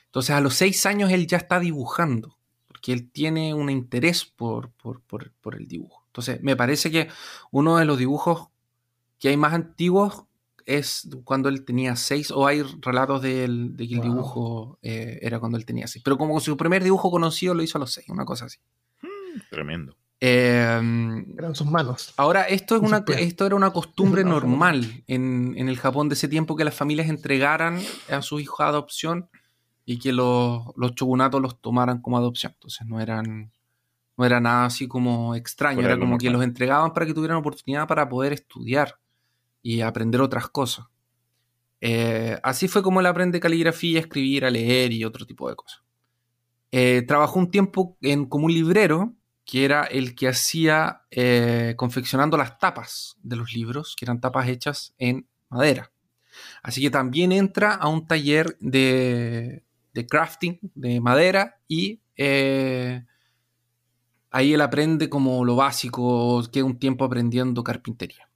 [0.05, 4.71] Entonces a los seis años él ya está dibujando, porque él tiene un interés por,
[4.71, 6.03] por, por- por el dibujo.
[6.07, 7.09] Entonces me parece que
[7.51, 8.47] uno de los dibujos
[9.19, 10.25] que hay más antiguos
[10.65, 14.09] es cuando él tenía seis, o hay relatos de, él- de que el Wow.
[14.09, 16.03] dibujo eh, era cuando él tenía seis.
[16.03, 18.57] Pero como su primer dibujo conocido lo hizo a los seis, una cosa así.
[19.49, 19.95] Tremendo.
[20.21, 22.13] Eh, Eran sus manos.
[22.17, 26.27] Ahora, esto, es una, esto era una costumbre normal en, en el Japón de ese
[26.27, 29.29] tiempo que las familias entregaran a sus hijos a adopción
[29.85, 32.53] y que los, los shogunatos los tomaran como adopción.
[32.53, 33.51] Entonces no eran
[34.17, 37.87] no era nada así como extraño, era como que los entregaban para que tuvieran oportunidad
[37.87, 38.95] para poder estudiar
[39.61, 40.85] y aprender otras cosas.
[41.81, 45.55] Eh, así fue como él aprende caligrafía, a escribir, a leer y otro tipo de
[45.55, 45.81] cosas.
[46.71, 49.13] Eh, trabajó un tiempo en, como un librero,
[49.45, 54.47] que era el que hacía eh, confeccionando las tapas de los libros, que eran tapas
[54.49, 55.91] hechas en madera.
[56.63, 63.05] Así que también entra a un taller de, de crafting de madera y eh,
[64.31, 68.27] ahí él aprende como lo básico, queda un tiempo aprendiendo carpintería.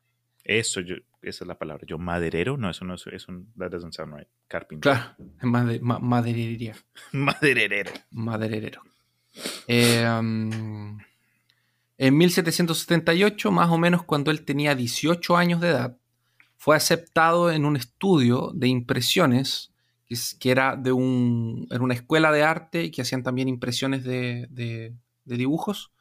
[0.44, 1.84] Eso, yo, esa es la palabra.
[1.88, 4.28] Yo, maderero, no, eso no es, eso, that doesn't sound right.
[4.48, 4.96] Carpintero.
[4.96, 6.76] Claro, es made- ma- maderería.
[7.12, 7.92] Maderero.
[8.12, 8.82] maderero.
[9.68, 10.98] Eh, um,
[11.98, 15.98] en 1778, más o menos cuando él tenía 18 años de edad,
[16.58, 19.72] fue aceptado en un estudio de impresiones,
[20.40, 24.94] que, era de un, era una escuela de arte que hacían también impresiones de, de-
[25.26, 25.92] de dibujos,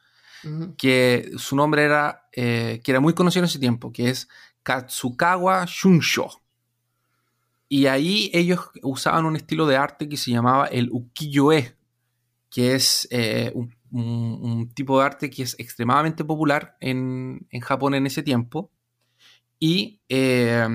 [0.79, 4.29] que su nombre era, eh, que era muy conocido en ese tiempo, que es
[4.63, 6.31] Katsukawa Shunsho.
[7.69, 11.75] Y ahí ellos usaban un estilo de arte que se llamaba el ukiyo-e,
[12.51, 17.61] que es eh, un, un- un tipo de arte que es extremadamente popular en, en
[17.61, 18.71] Japón en ese tiempo.
[19.59, 20.67] Y eh,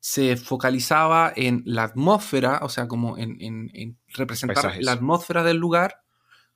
[0.00, 4.84] se focalizaba en la atmósfera, o sea, como en, en- en representar Paisajes.
[4.84, 6.02] la atmósfera del lugar,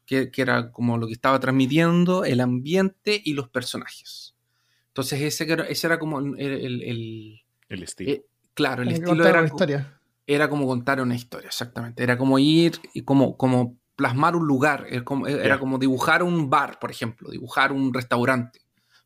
[0.06, 4.34] que, que era como lo que estaba transmitiendo, el ambiente y los personajes.
[4.88, 8.12] Entonces ese, ese era como el, el- el- El estilo.
[8.12, 10.00] eh, claro, el Como estilo era, una historia.
[10.26, 12.02] era como contar una historia, exactamente.
[12.02, 14.86] Era como ir y como, como plasmar un lugar.
[14.88, 18.60] Era como, era como dibujar un bar, por ejemplo, dibujar un restaurante.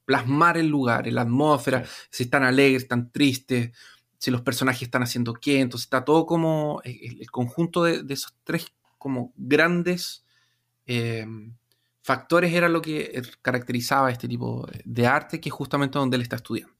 [0.04, 1.90] Plasmar el lugar, la atmósfera, Sí.
[2.10, 3.70] si están alegres, están tristes,
[4.18, 5.60] si los personajes están haciendo qué.
[5.60, 8.66] Entonces está todo como el, el conjunto de, de esos tres
[8.98, 10.26] como grandes
[10.84, 11.26] eh,
[12.02, 16.22] factores era lo que eh, caracterizaba este tipo de arte, que es justamente donde él
[16.22, 16.74] está estudiando.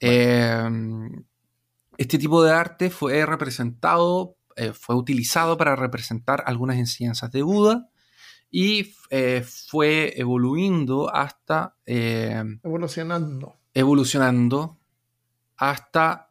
[0.00, 0.68] Eh,
[1.96, 7.88] este tipo de arte fue representado, eh, fue utilizado para representar algunas enseñanzas de Buda
[8.50, 13.56] y eh, fue evoluyendo hasta, eh, Evolucionando.
[13.74, 14.78] evolucionando
[15.56, 16.30] hasta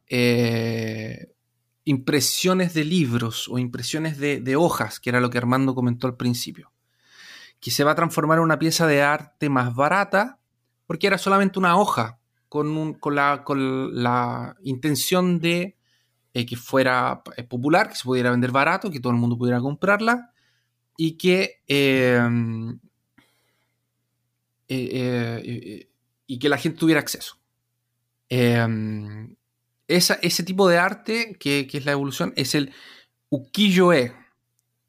[1.84, 6.18] impresiones de libros o impresiones de, de hojas, que era lo que Armando comentó al
[6.18, 6.72] principio,
[7.60, 10.40] que se va a transformar en una pieza de arte más barata
[10.86, 15.77] porque era solamente una hoja con, un- con la, con la intención de
[16.38, 19.60] eh, que fuera eh, popular, que se pudiera vender barato, que todo el mundo pudiera
[19.60, 20.32] comprarla
[20.98, 22.20] y que, eh,
[24.68, 25.90] eh,
[26.28, 27.40] y que la gente tuviera acceso.
[28.30, 29.28] Eh,
[29.88, 32.74] esa, ese tipo de arte, que, que es la evolución, es el
[33.30, 34.14] ukiyo-e.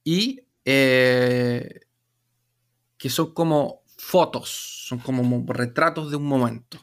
[0.05, 1.81] Y eh,
[2.97, 4.49] que son como fotos,
[4.89, 6.79] son como mo- retratos de un momento.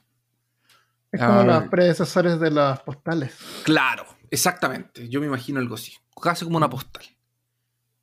[1.11, 3.35] Es como Ah, los predecesores de las postales.
[3.63, 5.09] Claro, exactamente.
[5.09, 5.93] Yo me imagino algo así.
[6.21, 7.03] Casi como una postal.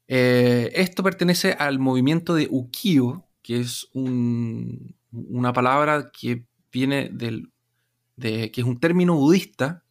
[0.09, 7.51] Eh, esto pertenece al movimiento de ukiyo, que es un- una palabra que viene del.
[8.17, 9.85] De, que es un término budista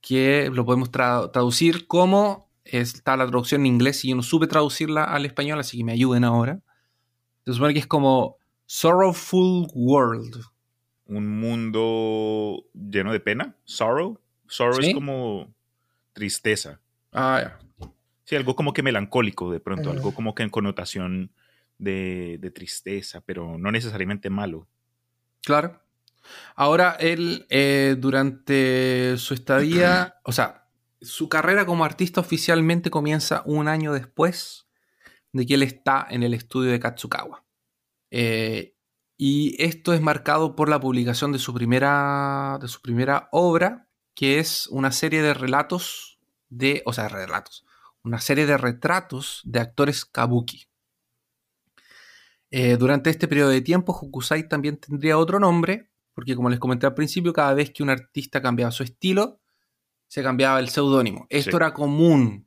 [0.00, 2.50] que lo podemos tra- traducir como.
[2.64, 5.92] Está la traducción en inglés y yo no supe traducirla al español, así que me
[5.92, 6.60] ayuden ahora.
[7.44, 10.40] Se supone que es como Sorrowful World.
[11.06, 13.54] Un mundo lleno de pena.
[13.64, 14.18] Sorrow.
[14.48, 14.88] Sorrow Sí.
[14.88, 15.53] es como
[16.14, 16.80] tristeza.
[17.12, 17.88] Ah, ya.
[18.24, 21.30] Sí, algo como que melancólico de pronto, algo como que en connotación
[21.76, 24.66] de, de tristeza, pero no necesariamente malo.
[25.42, 25.82] Claro.
[26.54, 30.68] Ahora él, eh, durante su estadía, o sea,
[31.02, 34.66] su carrera como artista oficialmente comienza un año después
[35.32, 37.44] de que él está en el estudio de Katsukawa.
[38.10, 38.74] Eh,
[39.16, 44.38] y esto es marcado por la publicación de su primera, de su primera obra, que
[44.38, 47.64] es una serie de relatos de, o sea, relatos,
[48.02, 50.66] una serie de retratos de actores kabuki.
[52.50, 56.86] Eh, durante este periodo de tiempo, Hokusai también tendría otro nombre, porque como les comenté
[56.86, 59.40] al principio, cada vez que un artista cambiaba su estilo,
[60.06, 61.26] se cambiaba el seudónimo.
[61.30, 61.56] Esto Sí.
[61.56, 62.46] era común.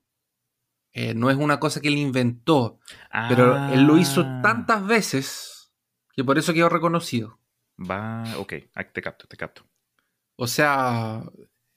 [0.93, 2.79] Eh, no es una cosa que él inventó,
[3.27, 5.71] pero él lo hizo Ah, tantas veces
[6.13, 7.39] que por eso quedó reconocido.
[7.79, 8.53] Va, ok,
[8.93, 9.63] te capto, te capto.
[10.37, 11.21] O sea,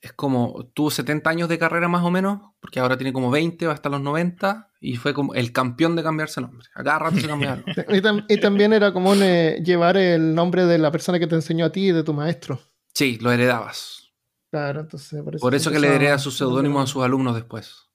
[0.03, 3.67] es como, tuvo 70 años de carrera más o menos, porque ahora tiene como 20,
[3.67, 6.67] va hasta los 90, y fue como el campeón de cambiarse nombre.
[6.75, 7.87] A cada rato se cambiaba el nombre.
[7.99, 11.35] Y, tam- y también era común eh, llevar el nombre de la persona que te
[11.35, 12.61] enseñó a ti y de tu maestro.
[12.95, 14.11] Sí, lo heredabas.
[14.51, 15.43] Claro, entonces por eso.
[15.43, 17.87] Por eso que le hereda sus seudónimos a sus alumnos después.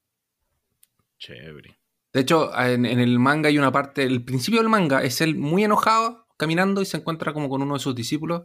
[1.18, 1.80] Chévere.
[2.14, 5.36] De hecho, en, en el manga hay una parte, el principio del manga es él
[5.36, 8.44] muy enojado, caminando y se encuentra como con uno de sus discípulos.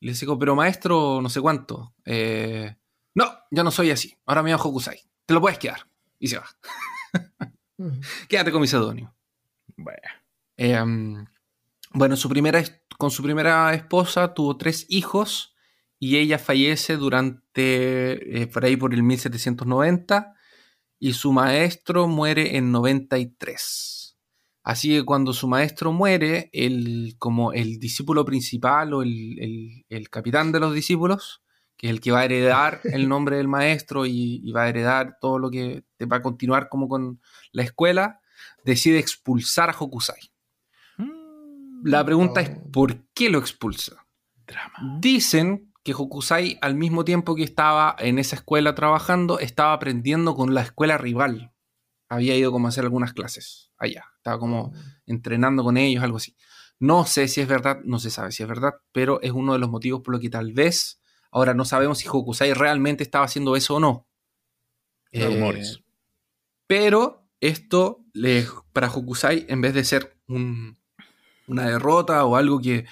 [0.00, 1.94] Y le dice, pero maestro, no sé cuánto.
[2.04, 2.76] eh,
[3.14, 4.16] no, yo no soy así.
[4.26, 5.00] Ahora me llamo Hokusai.
[5.26, 5.80] Te lo puedes quedar.
[6.18, 6.46] Y se va.
[8.28, 9.14] Quédate con mi seudónimo.
[9.76, 9.98] Bueno,
[10.56, 10.76] Eh,
[11.92, 12.62] bueno, su primera,
[12.98, 15.54] con su primera esposa tuvo tres hijos
[16.00, 20.34] y ella fallece durante, eh, por ahí por el 1790
[20.98, 24.16] y su maestro muere en 93.
[24.64, 30.10] Así que cuando su maestro muere, el, como el discípulo principal o el, el- el
[30.10, 31.42] capitán de los discípulos,
[31.78, 34.68] que es el que va a heredar el nombre del maestro y, y va a
[34.68, 38.20] heredar todo lo que va a continuar como con la escuela,
[38.64, 40.20] decide expulsar a Hokusai.
[41.84, 42.70] La pregunta es, Oh.
[42.72, 44.04] ¿por qué lo expulsa?
[44.46, 44.98] drama.
[45.00, 50.54] Dicen que Hokusai, al mismo tiempo que estaba en esa escuela trabajando, estaba aprendiendo con
[50.54, 51.52] la escuela rival.
[52.08, 54.04] Había ido como a hacer algunas clases allá.
[54.16, 54.72] Estaba como
[55.06, 56.34] entrenando con ellos, algo así.
[56.80, 59.58] No sé si es verdad, no se sabe si es verdad, pero es uno de
[59.58, 60.97] los motivos por los que tal vez
[61.30, 64.06] ahora no sabemos si Hokusai realmente estaba haciendo eso o no.
[65.12, 65.82] Eh, Rumores.
[66.66, 70.78] pero esto, le- para Hokusai, en vez de ser un-
[71.46, 72.84] una derrota o algo que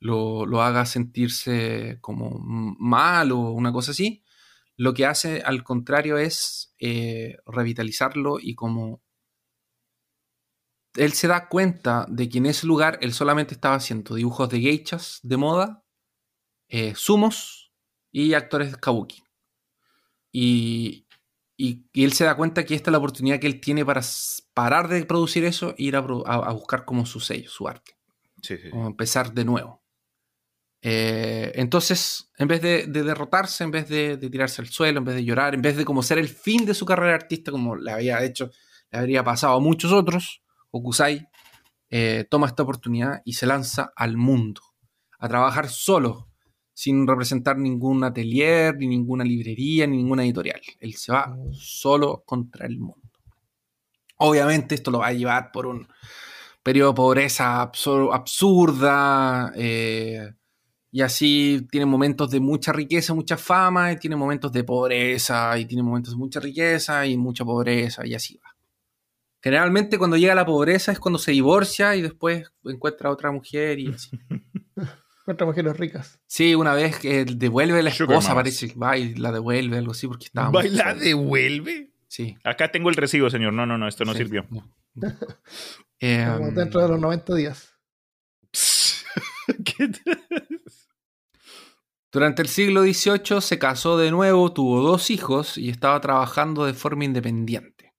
[0.00, 4.22] lo, lo haga sentirse como mal o una cosa así,
[4.76, 9.02] lo que hace al contrario es eh, revitalizarlo y como
[10.94, 14.60] él se da cuenta de que en ese lugar él solamente estaba haciendo dibujos de
[14.60, 15.84] geishas de moda,
[16.68, 17.67] eh, sumos
[18.12, 19.22] y actores de kabuki.
[20.32, 21.06] Y,
[21.56, 24.02] y- y él se da cuenta que esta es la oportunidad que él tiene para
[24.54, 27.66] parar de producir eso e ir a, pro- a- a buscar como su sello, su
[27.68, 27.96] arte,
[28.42, 28.70] Sí, sí, sí.
[28.70, 29.82] como empezar de nuevo.
[30.80, 35.04] Eh, entonces, en vez de, de derrotarse, en vez de, de tirarse al suelo, en
[35.04, 37.74] vez de llorar, en vez de como ser el fin de su carrera artista, como
[37.74, 38.50] le había hecho,
[38.92, 41.26] le habría pasado a muchos otros, Okusai
[41.90, 44.60] eh, toma esta oportunidad y se lanza al mundo,
[45.18, 46.27] a trabajar solo,
[46.80, 50.60] sin representar ningún atelier, ni ninguna librería, ni ninguna editorial.
[50.78, 51.52] Él se va Mm.
[51.52, 53.10] solo contra el mundo.
[54.18, 55.88] Obviamente esto lo va a llevar por un
[56.62, 60.34] periodo de pobreza absur- absurda, eh,
[60.92, 65.64] y así tiene momentos de mucha riqueza, mucha fama, y tiene momentos de pobreza, y
[65.66, 68.54] tiene momentos de mucha riqueza y mucha pobreza, y así va.
[69.42, 73.80] Generalmente cuando llega la pobreza es cuando se divorcia y después encuentra a otra mujer
[73.80, 74.10] y así.
[75.28, 76.18] Contra mujeres ricas.
[76.26, 78.44] Sí, una vez que devuelve la Sugar esposa, mamas.
[78.44, 80.94] parece que va y la devuelve, algo así, porque estaba muy ¿Baila sola.
[80.94, 81.92] devuelve?
[82.06, 82.38] Sí.
[82.44, 83.52] Acá tengo el recibo, señor.
[83.52, 84.46] No, no, no, esto no sí, sirvió.
[84.48, 84.64] no,
[84.94, 85.14] no.
[86.00, 87.74] Eh, Como dentro de los 90 días.
[89.66, 89.90] ¿Qué?
[92.10, 96.72] Durante el siglo XVIII se casó de nuevo, tuvo dos hijos y estaba trabajando de
[96.72, 97.92] forma independiente.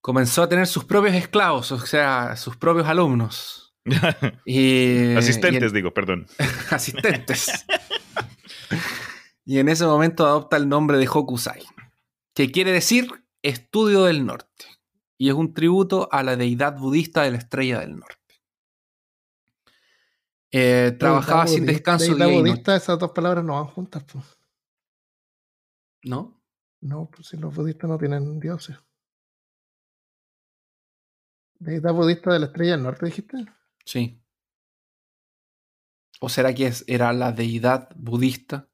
[0.00, 3.67] Comenzó a tener sus propios esclavos, o sea, sus propios alumnos.
[4.44, 6.26] Y- Asistentes, y en- digo, perdón.
[6.70, 7.64] asistentes.
[9.44, 11.62] y en ese momento adopta el nombre de Hokusai,
[12.34, 13.08] que quiere decir
[13.42, 14.66] estudio del norte,
[15.16, 18.14] y es un tributo a la deidad budista de la estrella del norte.
[20.50, 22.50] Eh, trabajaba sin descanso deidad día y noche.
[22.52, 24.04] budista, esas dos palabras no van juntas.
[24.04, 24.24] Pues.
[26.04, 26.40] ¿No?
[26.80, 28.76] No, pues si los budistas no tienen dioses.
[31.58, 33.44] Deidad budista de la estrella del norte, dijiste.
[33.88, 34.20] Sí.
[36.20, 38.68] ¿O será que es- era la deidad budista?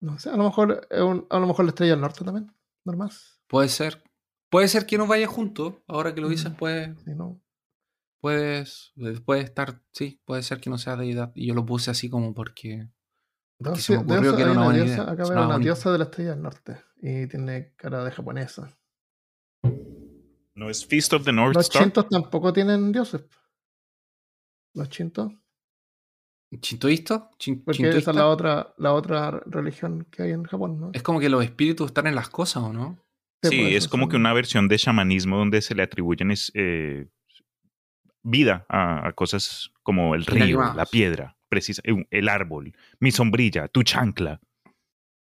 [0.00, 2.52] No sé, a lo mejor es un- a lo mejor la estrella del norte también.
[2.84, 3.10] Normal.
[3.46, 4.02] Puede ser.
[4.50, 5.74] Puede ser que nos vaya juntos.
[5.86, 6.56] Ahora que lo dices, Mm.
[6.56, 7.40] puede, Si no,
[8.20, 8.92] puedes,
[9.24, 9.82] puede estar.
[9.92, 11.32] Sí, puede ser que no sea deidad.
[11.34, 12.88] Y yo lo puse así como porque.
[13.58, 15.12] Dos- se me ocurrió diosa- que era hay una buena diosa, idea.
[15.12, 16.82] Acá veo una diosa de la estrella del norte.
[17.00, 18.78] Y tiene cara de japonesa.
[20.54, 21.82] ¿No es Feast of the North Los Star?
[21.84, 23.22] chintos tampoco tienen dioses.
[24.74, 25.32] Los chintos.
[26.60, 27.30] ¿Chintoísta?
[27.38, 27.98] Chin- Porque chintoísta.
[27.98, 30.90] esa es la otra, la otra religión que hay en Japón, ¿no?
[30.94, 32.98] Es como que los espíritus están en las cosas, ¿o no?
[33.42, 37.06] Sí, es como que una versión de chamanismo donde se le atribuyen es, eh,
[38.22, 43.68] vida a, a cosas como el río, la piedra, precisa, eh, el árbol, mi sombrilla,
[43.68, 44.40] tu chancla.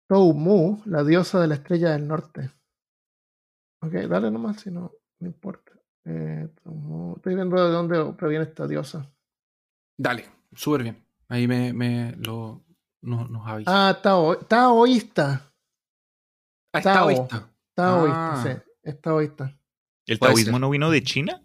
[0.10, 2.52] Toumu, la diosa de la estrella del norte.
[3.82, 5.72] Ok, dale nomás, si no, no importa.
[6.06, 9.10] Eh, Toumu- Estoy viendo de dónde proviene esta diosa.
[9.98, 11.06] Dale, súper bien.
[11.30, 12.64] Ahí me, me lo
[13.02, 13.90] no- nos avisa.
[13.90, 15.52] Ah, tao, taoísta.
[16.74, 16.94] Ah, es Tao.
[16.96, 17.50] taoísta.
[17.76, 18.44] Taoísta, Ah.
[18.44, 18.50] sí.
[18.84, 19.58] Es taoísta.
[20.06, 20.62] ¿El taoísmo ser.
[20.62, 21.42] no vino de China?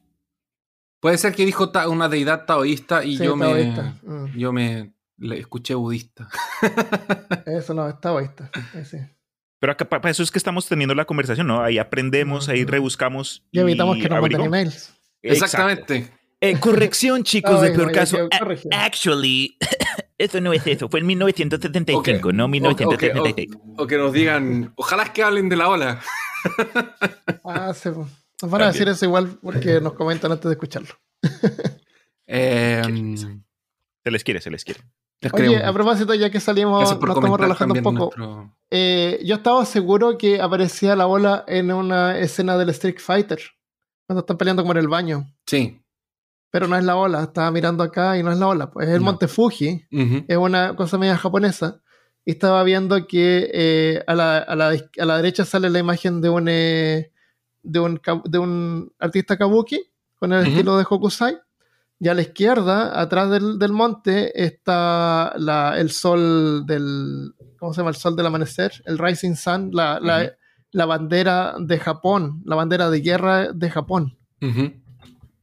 [1.01, 3.65] Puede ser que dijo ta- una deidad taoísta y Sí, yo me.
[4.03, 6.29] Mm, yo me le escuché budista.
[7.47, 8.51] Eso no, es taoísta.
[9.61, 11.63] Pero acá para eso es que estamos teniendo la conversación, ¿no?
[11.63, 13.45] Ahí aprendemos, ahí rebuscamos.
[13.51, 14.95] Y evitamos que nos manden emails.
[15.23, 16.13] Exactamente.
[16.41, 18.29] Eh, corrección, chicos, Ay, de peor caso.
[18.71, 19.57] Actually,
[20.19, 20.89] eso no es eso.
[20.89, 23.49] Fue en 1975, no O- o- 1976.
[23.77, 26.01] O, o que nos digan, ojalá es que hablen de la ola.
[27.45, 27.85] Ah, pues.
[28.41, 30.95] Nos van a decir eso igual porque nos comentan antes de escucharlo.
[32.31, 32.83] Eh,
[34.05, 34.81] Se les quiere, se les quiere.
[35.23, 37.99] les Oye, a propósito, ya que salimos, nos estamos relajando un poco.
[38.17, 43.41] nuestro- Eh, yo estaba seguro que aparecía la bola en una escena del Street Fighter.
[44.07, 45.27] Cuando están peleando como en el baño.
[45.47, 45.81] Sí.
[46.51, 47.23] Pero no es la ola.
[47.25, 48.71] Estaba mirando acá y no es la ola.
[48.71, 49.07] Pues es el No.
[49.07, 49.87] Monte Fuji.
[49.93, 50.25] Ujú.
[50.27, 51.81] Es una cosa media japonesa.
[52.25, 54.69] Y estaba viendo que eh, a, la, a, la,
[54.99, 57.13] a la derecha sale la imagen de un, eh,
[57.63, 59.83] de un, de un artista kabuki
[60.19, 60.51] con el Ujú.
[60.51, 61.39] estilo de Hokusai.
[62.01, 67.35] Y a la izquierda, atrás del, del monte, está la, el sol del.
[67.59, 67.91] ¿Cómo se llama?
[67.91, 70.31] El sol del amanecer, el Rising Sun, la, Ujú.
[70.71, 74.17] la bandera de Japón, la bandera de guerra de Japón.
[74.41, 74.73] Ujú.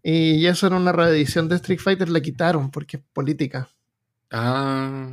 [0.08, 3.68] Y eso en una reedición de Street Fighter le quitaron porque es política.
[4.32, 5.10] Ah,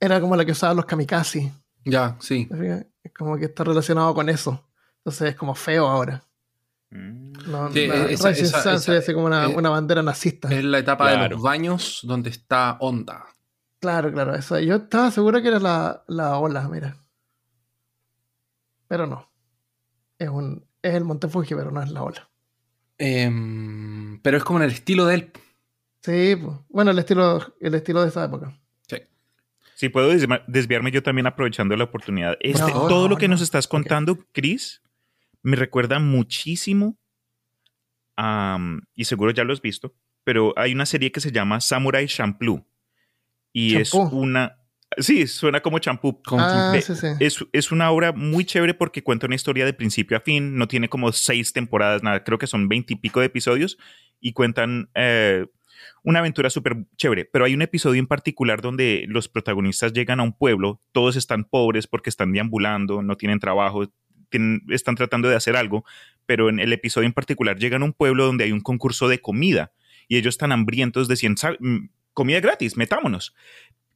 [0.00, 1.52] Era como la que usaban los kamikaze.
[1.84, 2.48] ya, sí.
[3.04, 4.66] Es como que está relacionado con eso.
[4.98, 6.24] Entonces es como feo ahora.
[6.90, 7.32] Mm.
[7.46, 10.02] No, Sí, la esa- Rising esa- Sun esa- se hace como una, eh, una bandera
[10.02, 10.48] nazista.
[10.52, 13.26] Es la etapa de los baños donde está Onda.
[13.78, 14.34] Claro, claro.
[14.34, 14.58] Eso.
[14.58, 16.96] Yo estaba seguro que era la, la ola, mira.
[18.88, 19.30] Pero no.
[20.18, 22.28] Es un es el Monte Fuji, pero no es la ola.
[23.02, 25.30] Em, pero es como en el estilo de él.
[26.02, 26.58] Sí, pues.
[26.68, 28.54] bueno, el estilo, el estilo de esa época.
[29.74, 30.10] Si puedo
[30.46, 32.36] desviarme yo también aprovechando la oportunidad.
[32.40, 33.32] Este, todo no, lo que no.
[33.32, 34.82] nos estás contando, Chris,
[35.42, 36.98] me recuerda muchísimo
[38.14, 38.58] a,
[38.94, 42.62] y seguro ya lo has visto, pero hay una serie que se llama Samurai Champloo.
[43.54, 44.58] Y es una...
[44.98, 46.20] Sí, suena como champú.
[46.32, 47.06] Ah, de- sí, sí.
[47.20, 50.56] Es, es una obra muy chévere porque cuenta una historia de principio a fin.
[50.56, 52.24] No tiene como seis temporadas, nada.
[52.24, 53.78] Creo que son veintipico de episodios
[54.20, 55.46] y cuentan eh,
[56.02, 57.24] una aventura súper chévere.
[57.24, 60.80] Pero hay un episodio en particular donde los protagonistas llegan a un pueblo.
[60.92, 63.92] Todos están pobres porque están deambulando, no tienen trabajo,
[64.28, 65.84] tienen- están tratando de hacer algo.
[66.26, 69.20] Pero en el episodio en particular llegan a un pueblo donde hay un concurso de
[69.20, 69.72] comida
[70.08, 73.34] y ellos están hambrientos decían "Sal- mm, comida gratis, metámonos.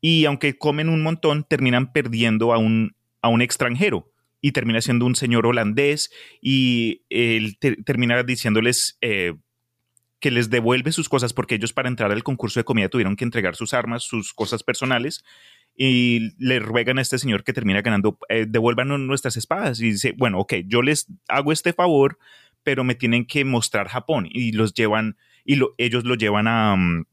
[0.06, 5.06] Y aunque comen un montón, terminan perdiendo a un, a un extranjero y termina siendo
[5.06, 6.10] un señor holandés
[6.42, 9.32] y él te- termina diciéndoles eh,
[10.20, 13.24] que les devuelve sus cosas porque ellos para entrar al concurso de comida tuvieron que
[13.24, 15.24] entregar sus armas, sus cosas personales
[15.74, 20.14] y le ruegan a este señor que termina ganando, eh, devuélvanos nuestras espadas y dice,
[20.18, 22.18] bueno, ok, yo les hago este favor,
[22.62, 26.76] pero me tienen que mostrar Japón y los llevan y lo- ellos lo llevan a,
[26.76, 27.06] mm,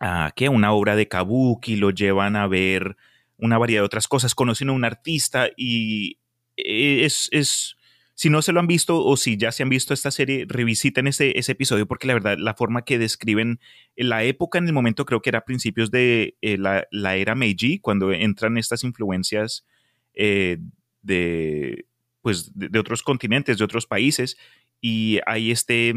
[0.00, 0.48] a ¿qué?
[0.48, 2.96] una obra de kabuki, lo llevan a ver
[3.36, 6.18] una variedad de otras cosas, conocen a un artista y
[6.56, 7.76] eh, es, es,
[8.14, 11.06] si no se lo han visto o si ya se han visto esta serie, revisiten
[11.06, 13.60] ese, ese episodio porque la verdad, la forma que describen
[13.96, 17.78] la época en el momento, creo que era principios de eh, la, la, era Meiji,
[17.78, 19.66] cuando entran estas influencias
[20.14, 20.58] eh,
[21.02, 21.86] de,
[22.20, 24.36] pues, de, de, otros continentes, de otros países,
[24.82, 25.94] y hay este,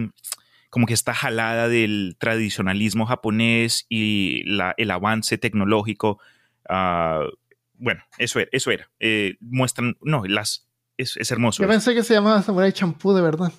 [0.73, 6.19] como que esta jalada del tradicionalismo japonés y la, el avance tecnológico.
[6.67, 7.29] Uh,
[7.75, 8.49] bueno, eso era.
[8.51, 8.89] Eso era.
[8.99, 10.67] Eh, muestran, no, las
[10.97, 11.61] es, es, hermoso.
[11.61, 13.53] Yo pensé que se llamaba Samurai Champú de verdad.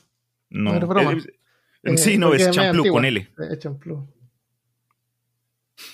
[0.50, 1.16] No, no broma.
[1.84, 3.30] Eh, sí, no, es Champlu con L.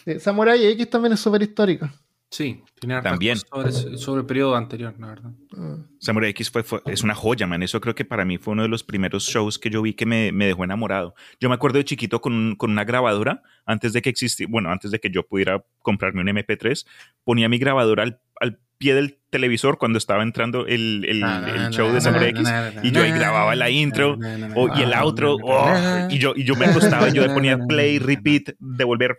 [0.06, 1.86] Es Samurai X también es súper histórico.
[2.30, 5.30] Sí, tiene también sobre, sobre, el periodo anterior, la verdad.
[5.50, 5.98] Mm.
[5.98, 7.64] Samurai X fue, fue, es una joya, man.
[7.64, 10.06] Eso creo que para mí fue uno de los primeros shows que yo vi que
[10.06, 11.14] me, me dejó enamorado.
[11.40, 14.92] Yo me acuerdo de chiquito con, con una grabadora, antes de que existiera, bueno, antes
[14.92, 16.86] de que yo pudiera comprarme un MP3,
[17.24, 21.92] ponía mi grabadora al, al pie del televisor cuando estaba entrando el, el, el show
[21.92, 22.48] de Samurai X
[22.82, 24.18] y yo ahí grababa la intro
[24.56, 27.58] oh, y el outro oh, y, yo, y yo me acostaba y yo le ponía
[27.58, 29.18] play, repeat, devolver,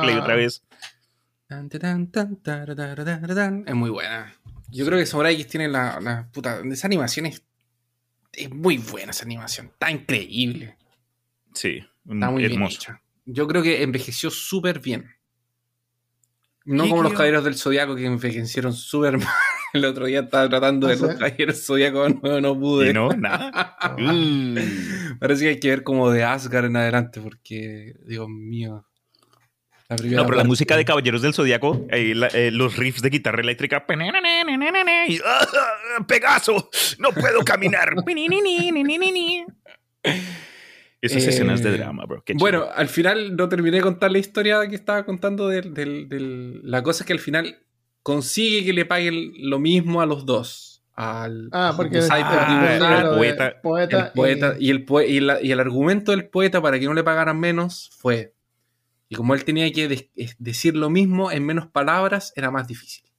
[0.00, 0.62] play otra vez.
[3.66, 4.32] Es muy buena.
[4.70, 6.60] Yo creo que Samurai X tiene la, la puta.
[6.70, 7.42] Esa animación es,
[8.32, 9.66] es muy buena, esa animación.
[9.66, 10.76] Está increíble.
[11.54, 12.58] Sí, Está muy hermoso.
[12.58, 13.02] bien hecha.
[13.26, 15.10] Yo creo que envejeció súper bien.
[16.64, 19.26] No como los caballeros del Zodiaco que envejecieron súper mal.
[19.72, 22.90] El otro día estaba tratando de los caballeros del Zodiaco, no, no pude.
[22.90, 23.76] ¿Y no, nada.
[25.20, 28.86] Parece que hay que ver como de Asgard en adelante, porque, Dios mío.
[29.90, 33.10] La no, pero la música de Caballeros del Zodiaco, eh, la, eh, los riffs de
[33.10, 33.84] guitarra eléctrica.
[35.08, 35.46] Y, ¡ah,
[36.06, 36.70] ¡Pegaso!
[36.98, 37.96] ¡No puedo caminar!
[41.02, 42.22] Esas eh, escenas de drama, bro.
[42.34, 46.60] bueno, al final no terminé de contar la historia que estaba contando de, de, de,
[46.62, 47.58] la cosa es que al final
[48.02, 50.82] consigue que le paguen lo mismo a los dos.
[50.94, 55.58] Al ah, porque el, ah, poeta, poeta, el poeta y, el y, la, y, el
[55.58, 58.34] argumento del poeta para que no le pagaran menos fue
[59.10, 60.08] y como él tenía que de
[60.38, 63.10] decir lo mismo en menos palabras, era más difícil.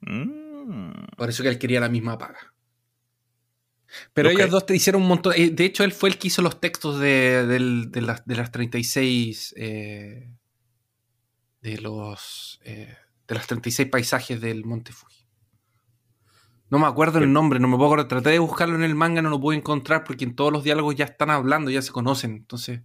[0.00, 1.04] Mm.
[1.18, 2.54] Por eso que él quería la misma paga.
[4.14, 4.38] Pero okay.
[4.38, 5.34] ellos dos te hicieron un montón.
[5.34, 8.50] De hecho, él fue el que hizo los textos de, de, de, las, de las
[8.50, 9.54] 36.
[9.58, 10.30] Eh,
[11.60, 12.58] de los.
[12.64, 12.96] Eh,
[13.28, 15.26] de los 36 paisajes del Monte Fuji.
[16.70, 18.08] No me acuerdo el nombre, no me puedo acordar.
[18.08, 20.94] Traté de buscarlo en el manga, no lo pude encontrar porque en todos los diálogos
[20.94, 22.30] ya están hablando, ya se conocen.
[22.30, 22.80] Entonces.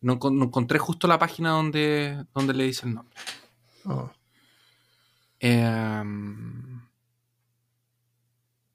[0.00, 3.14] No, no, encontré justo la página donde, donde le dice el nombre.
[3.84, 4.10] Oh.
[5.40, 6.02] Eh,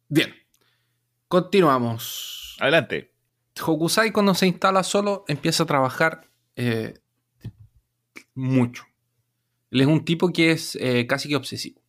[0.09, 0.33] bien.
[1.27, 2.57] Continuamos.
[2.59, 3.13] Adelante.
[3.59, 6.99] Hokusai cuando se instala solo empieza a trabajar eh,
[8.33, 8.85] mucho.
[9.71, 11.81] Él es un tipo que es eh, casi que obsesivo.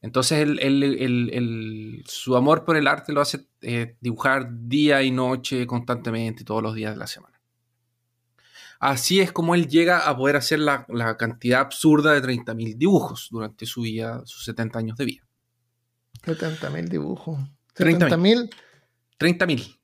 [0.00, 5.10] Entonces él, él, él, su amor por el arte lo hace eh, dibujar día y
[5.10, 7.37] noche constantemente, todos los días de la semana.
[8.78, 13.28] Así es como él llega a poder hacer la, la cantidad absurda de 30.000 dibujos
[13.30, 15.28] durante su vida, sus 70 años de vida.
[16.24, 17.38] 70.000 dibujos.
[17.76, 18.50] 30.000.
[19.18, 19.78] 30.000.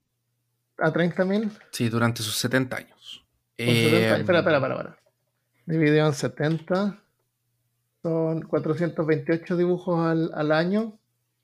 [0.78, 1.50] ¿A 30.000?
[1.70, 3.24] Sí, durante sus 70 años.
[3.56, 4.98] Eh, 70, espera, espera, espera, espera.
[5.66, 7.00] Dividido en 70.
[8.02, 10.98] Son 428 dibujos al, al, año.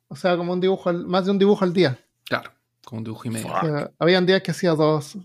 [0.09, 1.99] O sea, como un dibujo, al, más de un dibujo al día.
[2.25, 2.53] Claro,
[2.85, 3.47] como un dibujo y medio.
[3.47, 5.17] O sea, habían días que hacía dos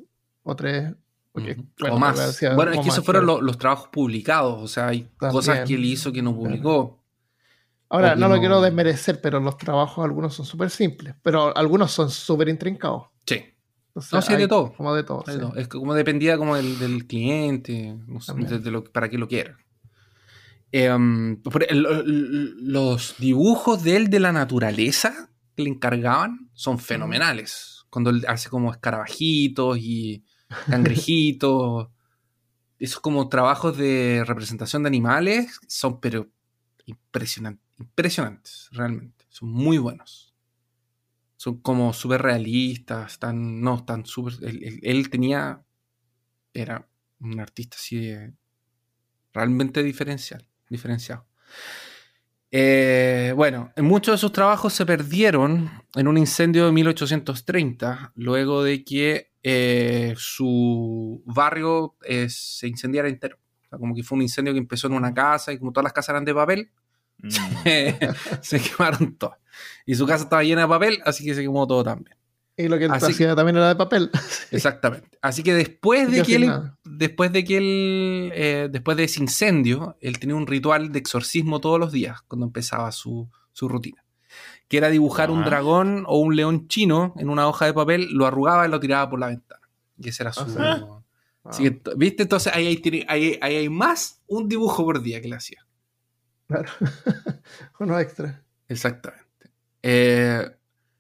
[0.44, 0.94] o tres
[1.36, 2.40] porque, bueno, o más.
[2.56, 4.64] Bueno, es que esos fueron los, los, trabajos publicados.
[4.64, 5.32] O sea, hay También.
[5.32, 7.04] cosas que él hizo que no publicó.
[7.90, 11.14] Ahora, no lo quiero desmerecer, pero los trabajos algunos son súper simples.
[11.22, 13.08] Pero algunos son súper intrincados.
[13.26, 13.44] Sí.
[13.90, 14.74] Entonces, no, sí, hay de todo.
[14.74, 15.24] Como de todo.
[15.28, 15.38] Sí.
[15.38, 15.56] todo.
[15.56, 19.28] Es como dependía como del, del cliente, no sé, de, de lo, para qué lo
[19.28, 19.58] quiera.
[20.72, 20.90] Eh,
[22.62, 27.86] los dibujos de él de la naturaleza que le encargaban son fenomenales.
[27.90, 30.24] Cuando él hace como escarabajitos y
[30.70, 31.90] cangrejitos.
[32.80, 36.30] Esos como trabajos de representación de animales son pero
[36.86, 39.26] impresionantes, impresionantes, realmente.
[39.30, 40.34] Son muy buenos.
[41.38, 44.34] Son como súper realistas, están, no, están súper...
[44.42, 45.64] Él, tenía,
[46.54, 46.88] era
[47.20, 48.12] un artista así
[49.34, 51.28] realmente diferencial, diferenciado.
[52.52, 58.86] Eh, bueno, muchos de sus trabajos se perdieron en un incendio de 1830, luego de
[58.86, 63.38] que eh, su barrio eh, se incendiara entero.
[63.38, 65.84] O sea, como que fue un incendio que empezó en una casa y como todas
[65.84, 66.72] las casas eran de papel,
[67.20, 67.30] mm.
[67.64, 68.00] se,
[68.42, 69.38] se, quemaron todas.
[69.86, 72.18] Y su casa estaba llena de papel, así que se quemó todo también.
[72.58, 74.10] Y lo que él hacía también era de papel.
[74.52, 75.16] Exactamente.
[75.22, 76.52] Así que después de que él,
[76.84, 81.62] después de que él, eh, después de ese incendio, él tenía un ritual de exorcismo
[81.62, 84.05] todos los días cuando empezaba su, su rutina.
[84.68, 85.46] Que era dibujar un Ah.
[85.46, 89.10] dragón o un león chino en una hoja de papel, lo arrugaba y lo tiraba
[89.10, 89.62] por la ventana.
[89.98, 90.46] Y ese era su.
[90.60, 91.02] Ah,
[91.44, 92.24] Así que, t- ¿viste?
[92.24, 95.66] Entonces ahí hay, ahí- ahí hay más un dibujo por día que le hacía.
[96.48, 96.70] Claro.
[97.80, 98.44] Uno extra.
[98.68, 99.52] Exactamente.
[99.84, 100.44] Eh,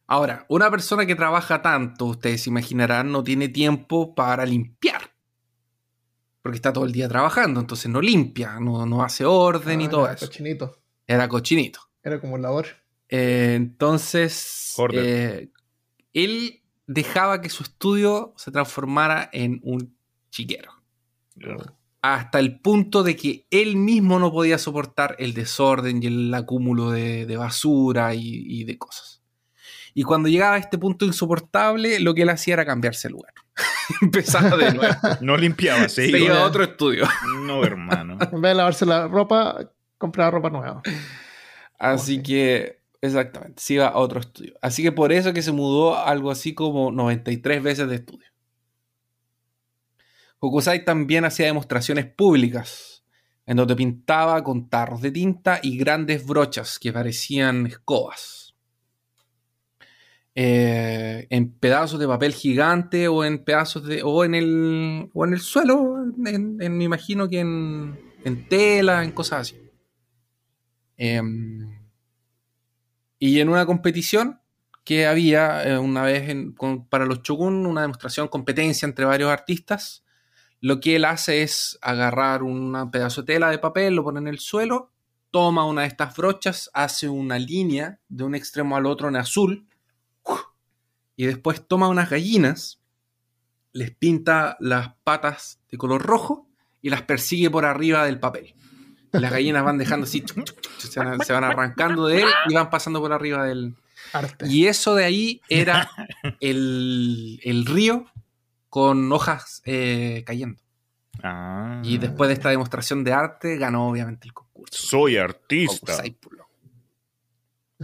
[0.05, 5.01] ahora, una persona que trabaja tanto, ustedes se imaginarán, no tiene tiempo para limpiar.
[6.43, 9.89] Porque está todo el día trabajando, entonces no limpia, no, no hace orden y Ah,
[9.89, 10.27] todo era eso.
[10.27, 10.77] Cochinito.
[11.07, 11.79] Era cochinito.
[12.03, 12.67] Era como labor.
[13.09, 15.49] Eh, entonces, eh,
[16.13, 19.95] él dejaba que su estudio se transformara en un
[20.31, 20.71] chiquero.
[22.01, 26.91] Hasta el punto de que él mismo no podía soportar el desorden y el acúmulo
[26.91, 29.23] de, de basura y, y de cosas.
[29.97, 33.33] Y cuando llegaba a este punto insoportable, lo que él hacía era cambiarse el lugar.
[34.01, 34.95] Empezaba de nuevo.
[35.21, 37.07] No limpiaba, Se iba a otro estudio.
[37.41, 38.17] No, hermano.
[38.19, 40.81] En vez de lavarse la ropa, compraba ropa nueva.
[41.79, 44.53] Así que, exactamente, se iba a otro estudio.
[44.61, 48.27] Así que por eso que se mudó algo así como 93 veces de estudio.
[50.39, 53.03] Hokusai también hacía demostraciones públicas,
[53.45, 58.53] en donde pintaba con tarros de tinta y grandes brochas que parecían escobas.
[60.37, 64.03] Eh, en pedazos de papel gigante o en pedazos de.
[64.03, 65.09] o en el.
[65.13, 65.95] o en el suelo.
[66.25, 69.61] en- me imagino que en, en tela, en cosas así.
[70.97, 71.74] Em,
[73.19, 74.39] y en una competición
[74.83, 76.33] que había eh, una vez
[76.89, 80.03] para los Shogun, una demostración, competencia entre varios artistas,
[80.61, 84.27] lo que él hace es agarrar un pedazo de tela de papel, lo pone en
[84.27, 84.91] el suelo,
[85.31, 89.67] toma una de estas brochas, hace una línea de un extremo al otro en azul,
[91.15, 92.81] y después toma unas gallinas,
[93.71, 96.47] les pinta las patas de color rojo
[96.81, 98.55] y las persigue por arriba del papel.
[99.19, 102.27] Las gallinas van dejando así, chuc, chuc, chuc, se van, se van arrancando de él
[102.47, 103.75] y van pasando por arriba del...
[104.13, 104.47] Arte.
[104.47, 105.89] Y eso de ahí era
[106.39, 108.05] el, el río
[108.69, 110.59] con hojas eh, cayendo.
[111.23, 114.87] Ah, Y después de esta demostración de arte, ganó obviamente el concurso.
[114.87, 116.01] soy artista.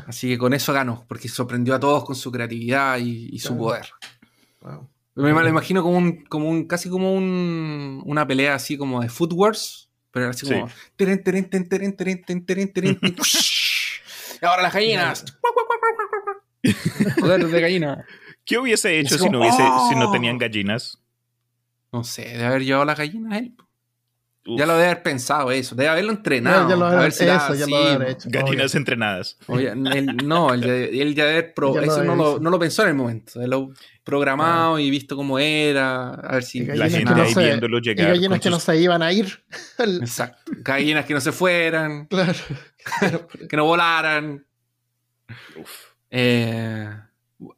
[0.05, 3.49] Así que con eso ganó, porque sorprendió a todos con su creatividad y, y su
[3.49, 3.63] Claro.
[3.63, 3.85] poder.
[4.61, 4.89] Wow.
[5.15, 9.09] Me lo imagino como un, como un, casi como un, una pelea así como de
[9.09, 10.69] Foot Wars, pero era así como.
[14.41, 15.25] Y ahora las gallinas.
[17.19, 18.05] Joder, de gallina.
[18.43, 20.11] ¿Qué hubiese hecho si no, hubiese, si no ¡oh!
[20.11, 20.99] tenían gallinas?
[21.91, 23.55] No sé, de haber llevado las gallinas él.
[24.43, 26.63] Uf, Ya lo debe haber pensado eso, debe haberlo entrenado.
[26.63, 28.29] Ya, ya lo a habrá- ver si la- eso ya lo sí, habrá hecho.
[28.31, 29.37] Gallinas entrenadas.
[29.47, 32.39] Oye, él- no, él, ya- él ya debe haber pro- Ya lo eso no lo,
[32.39, 33.39] no lo pensó en el momento.
[33.39, 33.71] Él lo
[34.03, 36.09] programado y visto cómo era.
[36.15, 36.57] A ver si.
[36.57, 38.07] Y La gallinas gente no ahí se- viéndolo Y llegar.
[38.07, 39.43] gallinas con que no se iban a ir.
[39.77, 40.51] Exacto.
[40.57, 42.33] Gallinas que no se fueran, claro.
[43.49, 44.43] que no volaran.
[46.09, 46.89] Eh,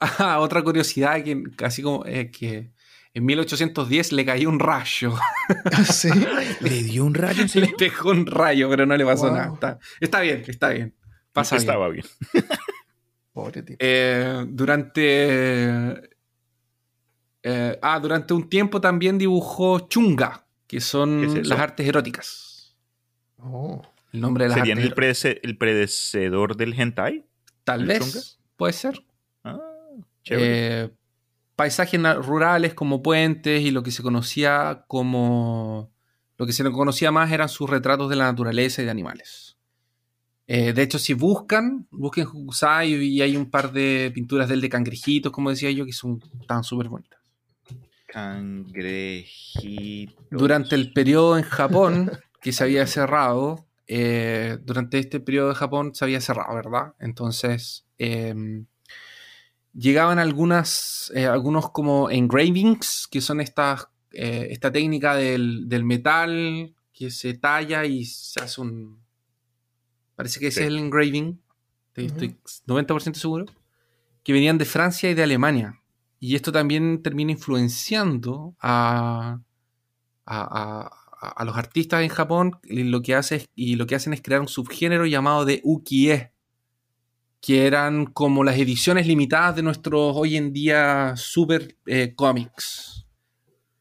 [0.01, 2.72] ah, otra curiosidad que casi como eh, que
[3.15, 5.13] en 1810 le cayó un rayo.
[5.91, 6.09] sí.
[6.61, 9.33] ¿Le dio un rayo le pegó un rayo, pero no le pasó Wow.
[9.35, 9.53] nada.
[9.53, 10.95] Está, está bien, está bien.
[11.31, 11.55] Pasa.
[11.57, 12.05] Estaba bien.
[13.33, 13.77] Pobre tipo.
[13.79, 16.01] Eh, durante.
[17.43, 22.75] eh, ah, durante un tiempo también dibujó chunga, que son las artes eróticas.
[23.37, 23.81] Oh.
[24.11, 27.25] El nombre de las ¿Serían artes el, predece- el predecedor del hentai?
[27.63, 28.21] Tal el vez, chunga?
[28.57, 29.03] puede ser.
[29.43, 29.59] Ah,
[30.23, 30.83] chévere.
[30.83, 30.89] Eh,
[31.55, 35.91] paisajes rurales como puentes y lo que se conocía como.
[36.37, 39.57] Lo que se conocía más eran sus retratos de la naturaleza y de animales.
[40.47, 44.69] Eh, de hecho, si buscan, busquen Hokusai y hay un par de pinturas del de
[44.69, 47.19] cangrejitos, como decía yo, que son tan súper bonitas.
[48.07, 50.15] Cangrejitos.
[50.31, 55.95] Durante el periodo en Japón, que se había cerrado, eh, durante este periodo de Japón
[55.95, 56.93] se había cerrado, ¿verdad?
[56.99, 58.65] Entonces, eh,
[59.73, 66.73] llegaban algunas, eh, algunos como engravings, que son estas, eh, esta técnica del, del metal
[66.93, 69.01] que se talla y se hace un...
[70.15, 70.63] Parece que ese Sí.
[70.65, 71.41] es el engraving,
[71.87, 72.13] estoy, Ujú.
[72.13, 73.45] estoy 90% seguro,
[74.23, 75.81] que venían de Francia y de Alemania.
[76.19, 79.39] Y esto también termina influenciando a,
[80.25, 80.99] a, a-
[81.35, 84.21] a los artistas en Japón y lo que hace es- y lo que hacen es
[84.21, 86.32] crear un subgénero llamado de ukié
[87.45, 93.05] que eran como las ediciones limitadas de nuestros hoy en día super eh, cómics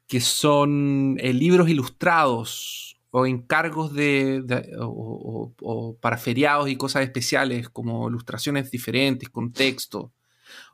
[0.08, 6.76] que son eh, libros ilustrados o encargos de, de- o, o- o para feriados y
[6.76, 10.12] cosas especiales como ilustraciones diferentes con texto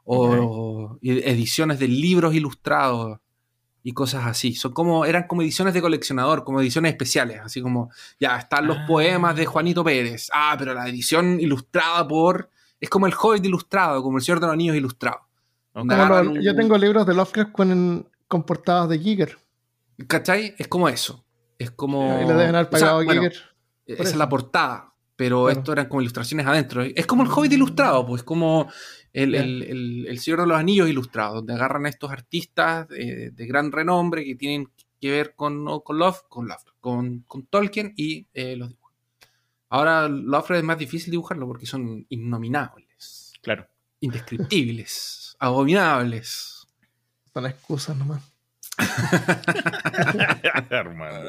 [0.05, 3.19] o ediciones de libros ilustrados
[3.83, 4.55] y cosas así.
[4.55, 8.79] Son como, eran como ediciones de coleccionador, como ediciones especiales, así como, ya están los
[8.79, 8.85] Ah.
[8.87, 10.31] poemas de Juanito Pérez.
[10.33, 12.49] Ah, pero la edición ilustrada por...
[12.81, 15.21] Es como el Hobbit ilustrado, como el Señor de los Anillos ilustrado.
[16.43, 19.39] Yo tengo libros de Lovecraft con, con portadas de Giger.
[20.07, 20.55] ¿Cachai?
[20.59, 21.25] Es como eso.
[21.59, 22.21] Es como...
[22.23, 23.37] y le deben haber o sea, pagado a bueno, Giger.
[23.87, 25.59] Esa Por es la portada, pero Claro.
[25.59, 26.83] esto eran como ilustraciones adentro.
[26.83, 28.71] Es como el Hobbit ilustrado, pues como
[29.13, 33.31] el, el- el- el Señor de los Anillos ilustrado, donde agarran a estos artistas eh,
[33.33, 34.69] de gran renombre que tienen
[35.01, 38.71] que ver con, no, con Love, con, Love, con, con Tolkien y eh, los
[39.71, 43.67] Ahora Lovecraft es más difícil dibujarlo porque son innominables, Claro.
[44.01, 46.67] indescriptibles, abominables.
[47.35, 48.23] Son excusas nomás.
[50.71, 51.21] Hermano.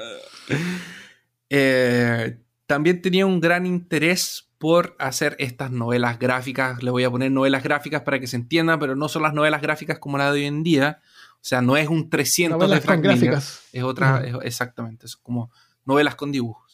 [1.49, 6.83] Eh, también tenía un gran interés por hacer estas novelas gráficas.
[6.83, 9.61] Le voy a poner novelas gráficas para que se entienda, pero no son las novelas
[9.61, 11.01] gráficas como la de hoy en día.
[11.35, 13.17] O sea, no es un 300 de Novelas Frank Miller.
[13.17, 13.63] gráficas.
[13.71, 15.07] Es otra, es- exactamente.
[15.07, 15.51] Son como
[15.85, 16.68] novelas con dibujos.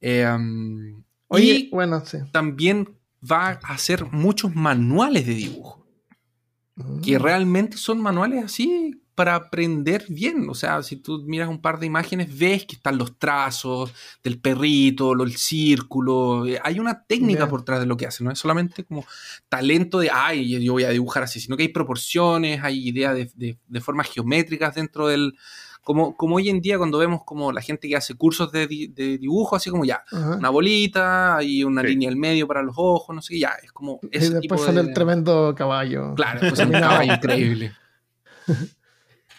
[0.00, 2.18] Eh, um, Oye, y bueno, sí.
[2.32, 2.96] también
[3.30, 5.86] va a hacer muchos manuales de dibujo
[7.04, 7.22] que Mm.
[7.22, 10.48] realmente son manuales así para aprender bien.
[10.48, 13.92] O sea, si tú miras un par de imágenes, ves que están los trazos
[14.24, 16.46] del perrito, el círculo.
[16.46, 19.04] Eh, Hay una técnica por detrás de lo que hace, no es solamente como
[19.50, 23.30] talento de, ay, yo voy a dibujar así, sino que hay proporciones, hay ideas de,
[23.34, 25.36] de- de formas geométricas dentro del...
[25.92, 28.86] Como, como hoy en día cuando vemos como la gente que hace cursos de, di-
[28.86, 30.36] de dibujo, así como ya, Ajá.
[30.36, 31.88] una bolita, hay una Sí.
[31.88, 34.58] línea al medio para los ojos, no sé, qué, ya, es como Y después tipo
[34.58, 36.14] sale de- el tremendo caballo.
[36.14, 37.72] Claro, pues un caballo increíble.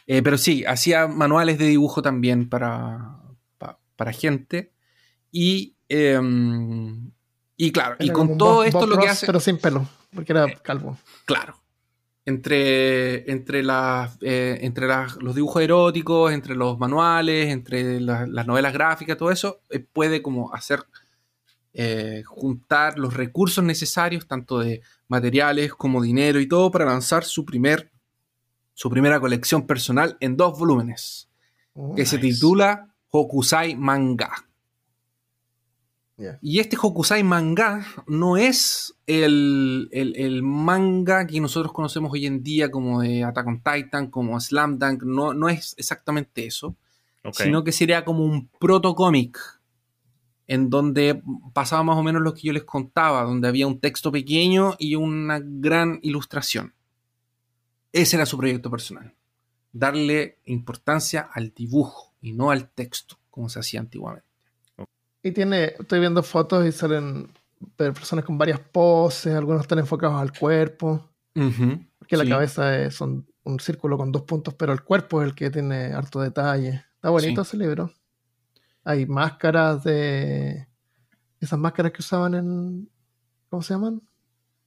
[0.07, 3.17] Eh, pero sí, hacía manuales de dibujo también para,
[3.57, 4.73] pa- para gente.
[5.31, 7.11] Y, em,
[7.55, 9.25] y claro, y con todo Bob- esto Bob lo que hace.
[9.25, 10.97] Pero sin pelo, porque era calvo.
[11.25, 11.55] Claro.
[12.25, 18.45] Entre, entre, las, eh, entre las- los dibujos eróticos, entre los manuales, entre la- las
[18.45, 20.83] novelas gráficas, todo eso, eh, puede como hacer
[21.73, 27.45] eh, juntar los recursos necesarios, tanto de materiales como dinero y todo, para lanzar su
[27.45, 27.89] primer
[28.73, 31.29] su primera colección personal en dos volúmenes,
[31.73, 34.31] Oh, que se titula Hokusai Manga.
[36.41, 42.43] Y este Hokusai Manga no es el, el- el manga que nosotros conocemos hoy en
[42.43, 46.75] día como de Attack on Titan, como Slam Dunk, no, no es exactamente eso,
[47.45, 49.37] sino que sería como un proto cómic
[50.47, 51.21] en donde
[51.53, 54.95] pasaba más o menos lo que yo les contaba, donde había un texto pequeño y
[54.95, 56.73] una gran ilustración.
[57.93, 59.13] Ese era su proyecto personal.
[59.73, 64.27] Darle importancia al dibujo y no al texto, como se hacía antiguamente.
[65.23, 67.29] Y tiene, estoy viendo fotos y salen
[67.77, 72.95] de personas con varias poses, algunos están enfocados al cuerpo, Ujú, porque la cabeza es
[72.95, 76.83] son un círculo con dos puntos, pero el cuerpo es el que tiene harto detalle.
[76.95, 77.49] Está bonito Sí.
[77.49, 77.91] ese libro.
[78.83, 80.67] Hay máscaras de...
[81.39, 82.89] Esas máscaras que usaban en...
[83.49, 84.01] ¿Cómo se llaman?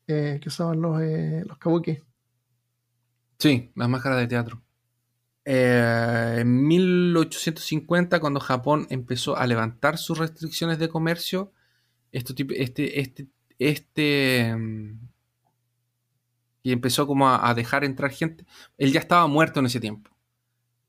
[0.07, 1.99] Eh, que usaban los, eh, los kabuki.
[3.39, 4.61] Sí, las máscaras de teatro.
[5.47, 11.53] Eh, en 1850, cuando Japón empezó a levantar sus restricciones de comercio,
[12.13, 13.29] esto este, este,
[13.59, 14.99] este, mm,
[16.63, 18.47] y empezó como a, a dejar entrar gente.
[18.79, 20.11] Él ya estaba muerto en ese tiempo,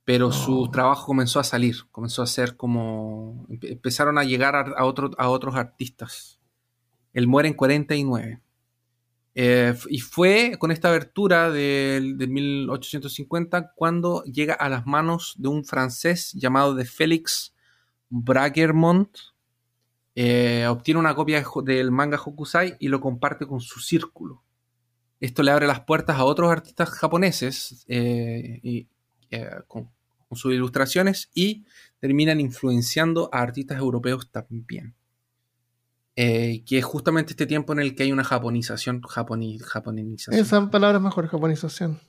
[0.05, 0.71] pero su Oh.
[0.71, 5.11] trabajo comenzó a salir, comenzó a ser como, empe- empezaron a llegar a, a otro-
[5.17, 6.39] a otros artistas.
[7.13, 8.41] Él muere en 49.
[9.37, 15.49] Eh, y fue con esta abertura del de 1850 cuando llega a las manos de
[15.49, 17.53] un francés llamado de Félix
[18.09, 19.17] Braguermont.
[20.15, 24.41] Eh, obtiene una copia del manga Hokusai y lo comparte con su círculo.
[25.19, 28.87] Esto le abre las puertas a otros artistas japoneses eh, y,
[29.31, 29.89] eh, con
[30.31, 31.65] sus ilustraciones y
[31.99, 34.95] terminan influenciando a artistas europeos también.
[36.17, 40.69] Eh, que es justamente este tiempo en el que hay una japonización, japoni- japonización Esa
[40.71, 41.99] palabra es mejor, japonización.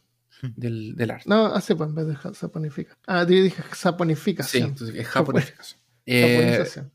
[0.56, 1.24] del, del arte.
[1.28, 2.96] No, así pues, en vez de ja- saponifica.
[3.06, 4.68] Ah, yo dije Sí, saponificación.
[4.68, 5.80] entonces es japonización.
[6.06, 6.92] Eh, Japonización.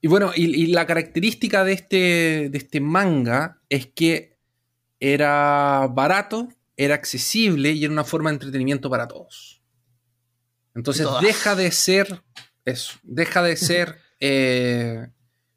[0.00, 4.38] y bueno, y, y la característica de este, de este manga es que
[5.00, 9.60] era barato, era accesible y era una forma de entretenimiento para todos.
[10.76, 11.22] Entonces Todas.
[11.22, 12.22] deja de ser
[12.64, 15.08] eso, deja de ser eh,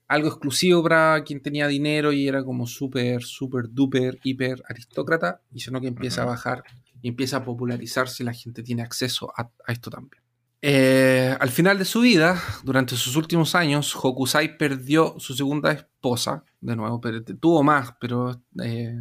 [0.07, 5.59] algo exclusivo para quien tenía dinero y era como súper, súper, duper, hiper aristócrata, y
[5.59, 6.63] sino que empieza a bajar
[7.01, 10.25] y empieza a popularizarse y la gente tiene acceso a, a esto también.
[10.67, 16.43] Eh, al final de su vida, durante sus últimos años, Hokusai perdió su segunda esposa,
[16.59, 18.95] de nuevo, pero tuvo más, pero eh,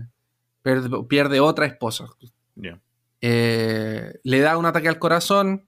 [0.61, 2.05] pierde, pierde otra esposa.
[3.23, 5.67] Eh, le da un ataque al corazón.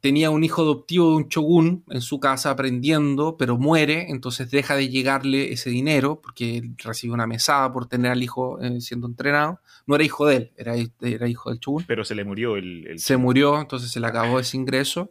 [0.00, 4.76] Tenía un hijo adoptivo de un shogun en su casa aprendiendo, pero muere, entonces deja
[4.76, 9.06] de llegarle ese dinero porque él recibe una mesada por tener al hijo eh, siendo
[9.06, 9.60] entrenado.
[9.86, 11.84] No era hijo de él, era, era hijo del shogun.
[11.86, 12.86] Pero se le murió el.
[12.86, 15.10] el- Se murió, entonces se le acabó ese ingreso.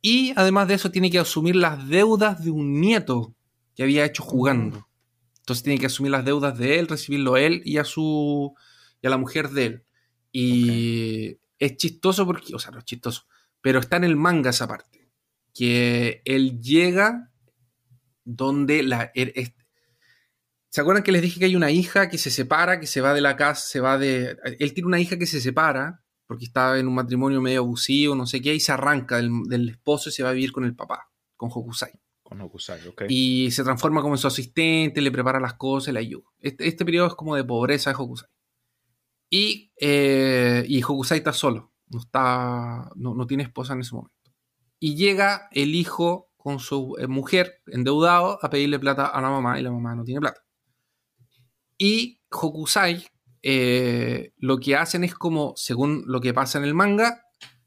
[0.00, 3.34] Y además de eso, tiene que asumir las deudas de un nieto
[3.74, 4.86] que había hecho jugando.
[5.40, 8.54] Entonces tiene que asumir las deudas de él, recibirlo él y a su
[9.02, 9.82] y a la mujer de él.
[10.32, 13.24] Y es chistoso porque, o sea, no es chistoso,
[13.66, 15.10] pero está en el manga esa parte.
[15.52, 17.32] Que él llega
[18.24, 19.12] donde la.
[19.12, 19.54] er- es-
[20.70, 23.12] ¿Se acuerdan que les dije que hay una hija que se separa, que se va
[23.12, 24.36] de la casa, se va de.
[24.60, 28.24] Él tiene una hija que se separa porque estaba en un matrimonio medio abusivo, no
[28.26, 30.76] sé qué, y se arranca del, del esposo y se va a vivir con el
[30.76, 31.90] papá, con Hokusai.
[32.22, 33.02] Con Hokusai, ok.
[33.08, 36.24] Y se transforma como en su asistente, le prepara las cosas, le ayuda.
[36.38, 38.28] Este, este periodo es como de pobreza de Hokusai.
[39.28, 44.14] Y, eh, y Hokusai está solo, no, está, no, no tiene esposa en ese momento.
[44.78, 49.58] Y llega el hijo con su eh, mujer endeudado a pedirle plata a la mamá
[49.58, 50.42] y la mamá no tiene plata.
[51.78, 53.06] Y Hokusai
[53.42, 57.22] eh, lo que hacen es como, según lo que pasa en el manga,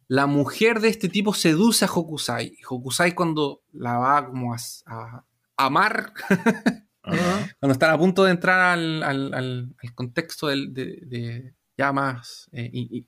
[0.07, 2.47] la mujer de este tipo seduce a Hokusai.
[2.57, 4.57] Y Hokusai cuando la va como a,
[4.87, 5.25] a
[5.57, 6.13] amar,
[7.59, 11.93] cuando están a punto de entrar al, al- al- al contexto del- de, de ya
[11.93, 13.07] más eh, í-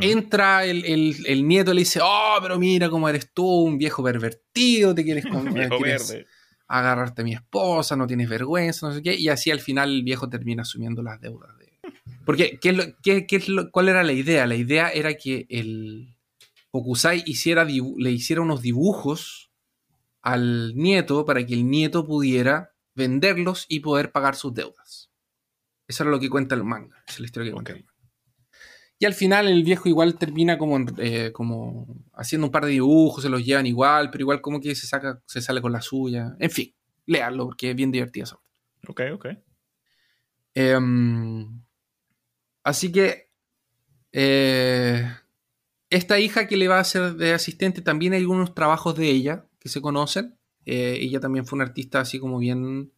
[0.00, 3.78] entra el, el- el nieto y le dice, oh, pero mira cómo eres tú, un
[3.78, 6.26] viejo pervertido, te quieres, con- Viejo quieres verde.
[6.68, 10.02] agarrarte a mi esposa, no tienes vergüenza, no sé qué, y así al final el
[10.04, 11.72] viejo termina asumiendo las deudas de...
[12.24, 14.46] Porque, ¿qué es lo- qué- qué es lo- ¿cuál era la idea?
[14.46, 16.14] La idea era que el
[16.70, 19.50] Hokusai hiciera le hiciera unos dibujos
[20.22, 25.10] al nieto para que el nieto pudiera venderlos y poder pagar sus deudas.
[25.88, 27.91] Eso era lo que cuenta el manga, esa es la historia que cuenta el manga.
[29.02, 33.24] Y al final el viejo igual termina como, eh, como haciendo un par de dibujos,
[33.24, 36.36] se los llevan igual, pero igual como que se saca, se sale con la suya.
[36.38, 36.72] En fin,
[37.06, 38.42] léanlo porque es bien divertido eso.
[38.86, 39.26] Ok, ok.
[40.54, 41.62] Em,
[42.64, 43.30] así que
[44.12, 45.04] eh,
[45.90, 49.46] esta hija que le va a hacer de asistente, también hay algunos trabajos de ella
[49.60, 50.38] que se conocen.
[50.66, 52.92] Eh, ella también fue una artista así como bien...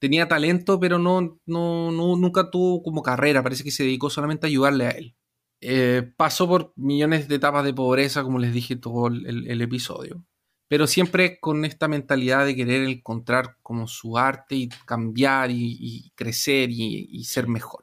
[0.00, 3.42] Tenía talento, pero no, no, no- nunca tuvo como carrera.
[3.42, 5.16] Parece que se dedicó solamente a ayudarle a él.
[5.62, 10.24] Eh, pasó por millones de etapas de pobreza, como les dije todo el, el- episodio.
[10.68, 16.10] Pero siempre con esta mentalidad de querer encontrar como su arte y cambiar y, y
[16.16, 17.82] crecer y, y ser mejor.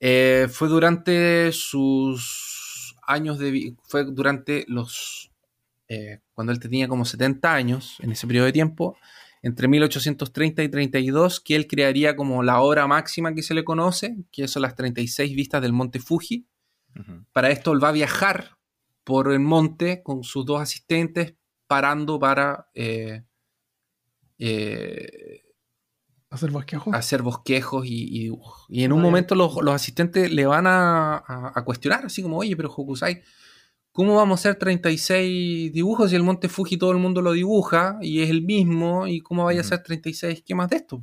[0.00, 5.30] Eh, fue durante sus años de fue durante los
[5.88, 8.96] eh, cuando él tenía como 70 años en ese periodo de tiempo
[9.42, 14.16] entre 1830 y 32 que él crearía como la obra máxima que se le conoce
[14.32, 16.46] que son las 36 vistas del monte Fuji
[17.32, 18.56] para esto él va a viajar
[19.04, 21.34] por el monte con sus dos asistentes
[21.66, 23.22] parando para eh,
[24.38, 25.42] eh,
[26.28, 26.92] Hacer bosquejo.
[26.94, 28.66] hacer bosquejos y, y dibujos.
[28.68, 29.08] Y en un Vaya.
[29.10, 33.22] momento los, los asistentes le van a, a- a cuestionar, así como, oye, pero Hokusai,
[33.96, 37.96] ¿cómo vamos a hacer 36 dibujos si el monte Fuji todo el mundo lo dibuja
[38.02, 39.06] y es el mismo?
[39.06, 41.02] ¿Y cómo vaya a hacer 36 esquemas de esto?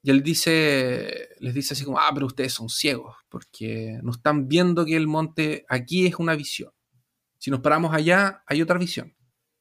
[0.00, 4.46] Y él dice, les dice así como, ah, pero ustedes son ciegos, porque no están
[4.46, 6.70] viendo que el monte aquí es una visión.
[7.38, 9.16] Si nos paramos allá, hay otra visión.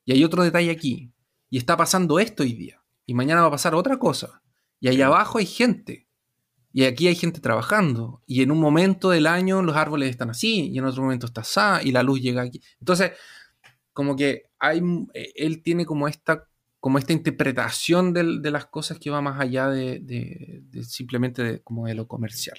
[0.06, 1.12] Y hay otro detalle aquí.
[1.50, 2.84] Y está pasando esto hoy día.
[3.08, 4.44] Y mañana va a pasar otra cosa.
[4.80, 6.08] Y allá abajo hay gente.
[6.72, 8.22] Y aquí hay gente trabajando.
[8.28, 10.70] Y en un momento del año los árboles están así.
[10.72, 11.88] Y en otro momento está así.
[11.88, 12.62] Y la luz llega aquí.
[12.80, 13.12] Entonces,
[13.94, 14.82] como que hay,
[15.14, 16.48] eh, él tiene como esta,
[16.80, 21.62] como esta interpretación de las cosas que va más allá de, de- de simplemente de-
[21.62, 22.58] como de lo comercial.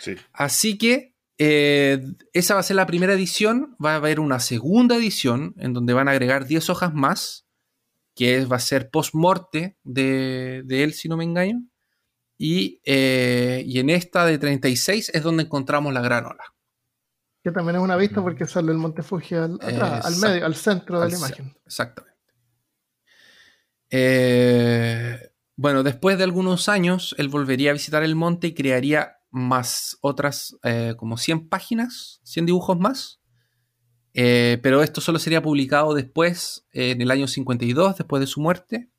[0.00, 0.14] Sí.
[0.32, 3.76] Así que eh, esa va a ser la primera edición.
[3.82, 7.46] Va a haber una segunda edición en donde van a agregar 10 hojas más,
[8.14, 11.62] que es- va a ser post-morte de, de él, si no me engaño.
[12.38, 16.44] Y, eh, y en esta de 36 es donde encontramos la gran ola.
[17.42, 20.54] Que también es una vista porque sale el Monte Fuji al, atrás, al medio, al
[20.54, 21.56] centro de Al la imagen.
[21.64, 22.16] Exactamente.
[23.90, 29.96] Eh, bueno, después de algunos años, él volvería a visitar el monte y crearía más
[30.02, 33.20] otras, eh, como 100 páginas, 100 dibujos más.
[34.12, 38.40] Eh, pero esto solo sería publicado después, eh, en el año 52, después de su
[38.40, 38.90] muerte.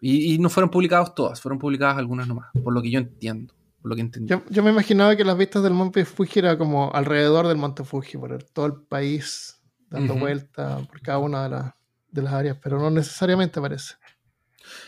[0.00, 3.54] Y, y no fueron publicados todas, fueron publicadas algunas nomás, por lo que yo entiendo,
[3.82, 4.30] por lo que entendí.
[4.30, 7.84] Yo, yo me imaginaba que las vistas del Monte Fuji era como alrededor del Monte
[7.84, 10.20] Fuji, por el- todo el país, dando Ujú.
[10.20, 11.74] vuelta por cada una de, las-
[12.10, 13.94] de las áreas, pero no necesariamente parece.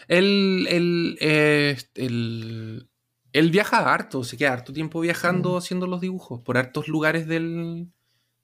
[0.08, 2.88] Él, él, eh, él-
[3.32, 5.56] él viaja harto, se queda harto tiempo viajando Mm.
[5.58, 7.88] haciendo los dibujos por hartos lugares del,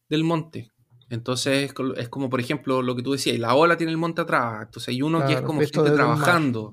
[0.09, 0.71] del monte.
[1.11, 4.63] Entonces es como, por ejemplo, lo que tú decías, la ola tiene el monte atrás.
[4.67, 6.73] Entonces hay uno que es Claro, como gente trabajando.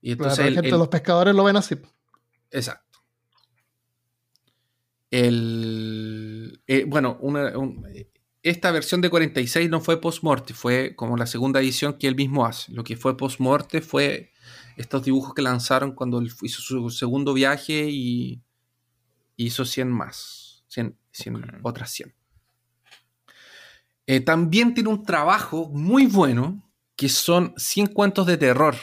[0.00, 1.76] Y Claro, entonces la él- gente, los pescadores lo ven así.
[2.50, 2.98] Exacto.
[5.10, 7.86] El, eh, bueno, una- un-
[8.42, 12.46] esta versión de 46 no fue post-morte, fue como la segunda edición que él mismo
[12.46, 12.72] hace.
[12.72, 14.32] Lo que fue post-morte fue
[14.76, 18.42] estos dibujos que lanzaron cuando él hizo su segundo viaje y
[19.36, 20.64] hizo 100 más.
[20.68, 21.44] 100, 100, Ok.
[21.62, 22.14] otras 100.
[24.10, 26.62] Eh, también tiene un trabajo muy bueno
[26.96, 28.74] que son 100 cuentos de terror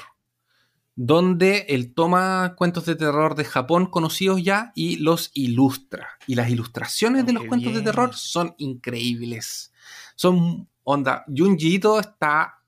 [0.95, 6.07] donde él toma cuentos de terror de Japón conocidos ya y los ilustra.
[6.25, 9.73] Y las ilustraciones de Oh, los qué cuentos de terror son increíbles.
[10.15, 11.25] Son onda.
[11.27, 12.61] Junji Ito está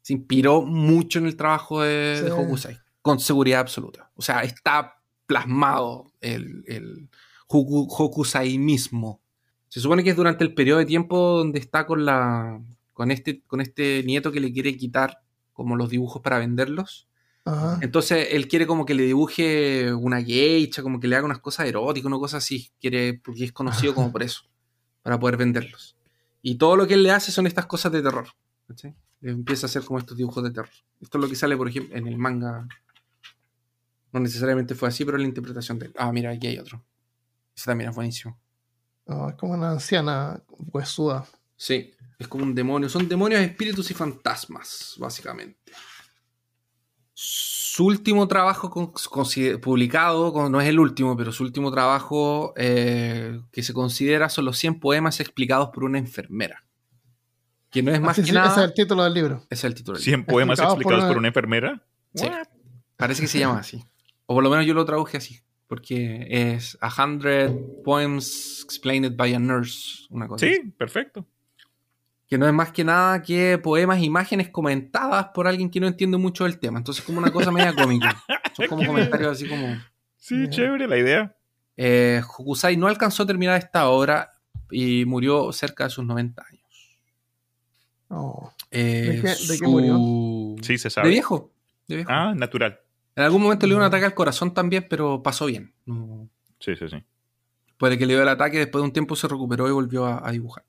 [0.00, 2.24] se inspiró mucho en el trabajo de, Sí.
[2.24, 4.10] de Hokusai, con seguridad absoluta.
[4.14, 7.10] O sea, está plasmado el, el
[7.46, 9.20] Hoku- Hokusai mismo.
[9.70, 12.60] Se supone que es durante el periodo de tiempo donde está con la
[12.92, 15.22] con este, con este nieto que le quiere quitar
[15.54, 17.08] como los dibujos para venderlos.
[17.44, 17.78] Ajá.
[17.80, 21.66] Entonces él quiere como que le dibuje una geisha, como que le haga unas cosas
[21.66, 22.70] eróticas, una cosa así.
[22.80, 24.42] Quiere, porque es conocido como por eso,
[25.02, 25.96] para poder venderlos.
[26.42, 28.26] Y todo lo que él le hace son estas cosas de terror.
[29.22, 30.70] Empieza a hacer como estos dibujos de terror.
[31.00, 32.66] Esto es lo que sale, por ejemplo, en el manga.
[34.12, 35.94] No necesariamente fue así, pero la interpretación de él.
[35.96, 36.82] Ah, mira, aquí hay otro.
[37.54, 38.39] Ese también es buenísimo.
[39.10, 40.40] No, es como una anciana
[40.72, 41.26] huesuda.
[41.56, 42.88] Sí, es como un demonio.
[42.88, 45.72] Son demonios, espíritus y fantasmas, básicamente.
[47.12, 48.92] Su último trabajo con-
[49.60, 54.44] publicado, con- no es el último, pero su último trabajo eh, que se considera son
[54.44, 56.64] los 100 poemas explicados por una enfermera.
[57.70, 58.48] Que no es más Así que sí, nada.
[58.50, 59.36] Ese es el título del libro.
[59.50, 59.98] Ese es el título.
[59.98, 61.82] del 100 poemas Explicados por una- por una enfermera.
[62.14, 62.26] Sí.
[62.26, 62.46] What?
[62.96, 63.84] Parece que se llama así.
[64.26, 65.40] O por lo menos yo lo traduje así.
[65.70, 67.50] Porque es A Hundred
[67.84, 70.04] Poems Explained by a Nurse.
[70.10, 70.56] Una cosa así.
[70.56, 71.24] Sí, perfecto.
[72.26, 76.16] que no es más que nada que poemas, imágenes comentadas por alguien que no entiende
[76.18, 76.78] mucho del tema.
[76.78, 78.20] Entonces, como una cosa media cómica.
[78.56, 79.76] Son como comentarios así como.
[80.16, 81.36] Sí, chévere la idea.
[81.76, 84.30] Eh, Hokusai no alcanzó a terminar esta obra
[84.70, 86.98] y murió cerca de sus 90 años.
[88.08, 88.52] Oh.
[88.72, 90.56] Eh, ¿De qué- de qué murió?
[90.62, 91.08] Sí, se De sabe.
[91.10, 91.52] viejo.
[91.88, 92.10] De viejo.
[92.12, 92.78] Ah, natural.
[93.16, 95.72] En algún momento le dio un ataque al corazón también, pero pasó bien.
[95.86, 96.96] No- Sí, sí, sí.
[97.78, 100.26] Puede que le dio el ataque, después de un tiempo se recuperó y volvió a,
[100.26, 100.64] a dibujar.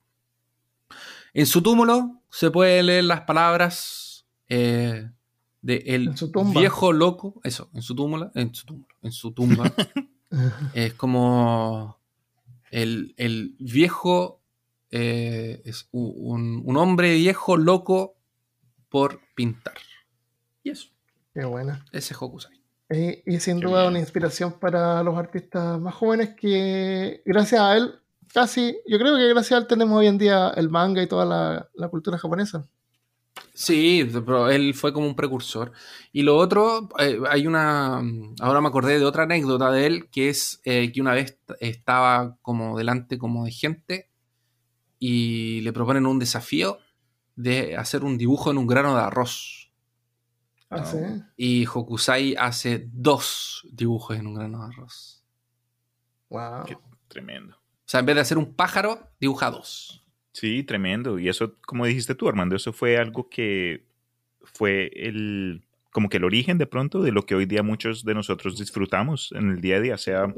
[1.33, 5.09] En su túmulo se puede leer las palabras eh,
[5.61, 6.59] de el En su tumba.
[6.59, 9.73] viejo loco, eso, en su túmulo, en su túmulo, en su tumba.
[10.73, 11.99] es como
[12.69, 14.41] el, el viejo,
[14.91, 18.15] eh, es un, un hombre viejo loco
[18.89, 19.75] por pintar.
[20.63, 20.89] Y eso,
[21.33, 21.85] Qué buena.
[21.91, 22.61] ese es Hokusai.
[22.89, 23.91] Y, y sin Qué duda bien.
[23.91, 28.01] una inspiración para los artistas más jóvenes que gracias a él,
[28.33, 31.25] casi, yo creo que gracias a él tenemos hoy en día el manga y toda
[31.25, 32.67] la, la cultura japonesa.
[33.53, 35.71] Sí, pero él fue como un precursor.
[36.11, 38.01] Y lo otro, eh, hay una.
[38.39, 42.37] Ahora me acordé de otra anécdota de él, que es eh, que una vez estaba
[42.41, 44.09] como delante como de gente
[44.99, 46.79] y le proponen un desafío
[47.35, 49.60] de hacer un dibujo en un grano de arroz.
[50.71, 50.97] Ah, sí.
[51.35, 55.23] Y Hokusai hace dos dibujos en un grano de arroz.
[56.29, 56.63] Wow.
[56.65, 56.77] Qué
[57.09, 57.55] tremendo.
[57.55, 60.01] O sea, en vez de hacer un pájaro, dibuja dos.
[60.31, 61.19] Sí, tremendo.
[61.19, 63.85] Y eso, como dijiste tú, Armando, eso fue algo que
[64.43, 65.61] fue el
[65.91, 69.33] como que el origen de pronto de lo que hoy día muchos de nosotros disfrutamos
[69.33, 70.33] en el día a día, sea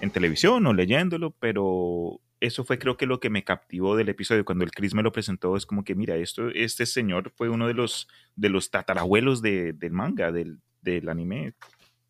[0.00, 4.44] en televisión o leyéndolo, pero eso fue creo que lo que me captivó del episodio
[4.44, 7.66] cuando el Chris me lo presentó, es como que mira, esto este señor fue uno
[7.66, 11.54] de los de los tatarabuelos de- del manga, del, del anime.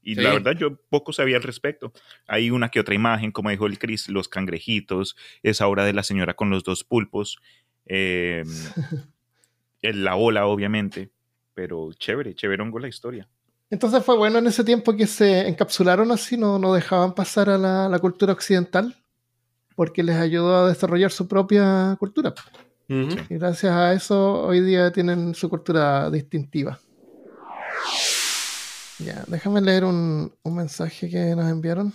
[0.03, 0.21] Y Sí.
[0.21, 1.93] la verdad yo poco sabía al respecto.
[2.29, 6.03] Hay una que otra imagen, como dijo el Chris, los cangrejitos, esa obra de la
[6.05, 7.39] señora con los dos pulpos,
[7.87, 8.45] eh,
[9.83, 11.11] la ola obviamente,
[11.55, 13.29] pero chévere, chévere hongo la historia.
[13.71, 17.59] Entonces fue bueno en ese tiempo que se encapsularon así, no, no dejaban pasar a
[17.59, 18.97] la, la cultura occidental,
[19.77, 22.35] porque les ayudó a desarrollar su propia cultura.
[22.89, 26.81] Y gracias a eso hoy día tienen su cultura distintiva.
[28.99, 31.93] Ya, déjame leer un, un mensaje que nos enviaron.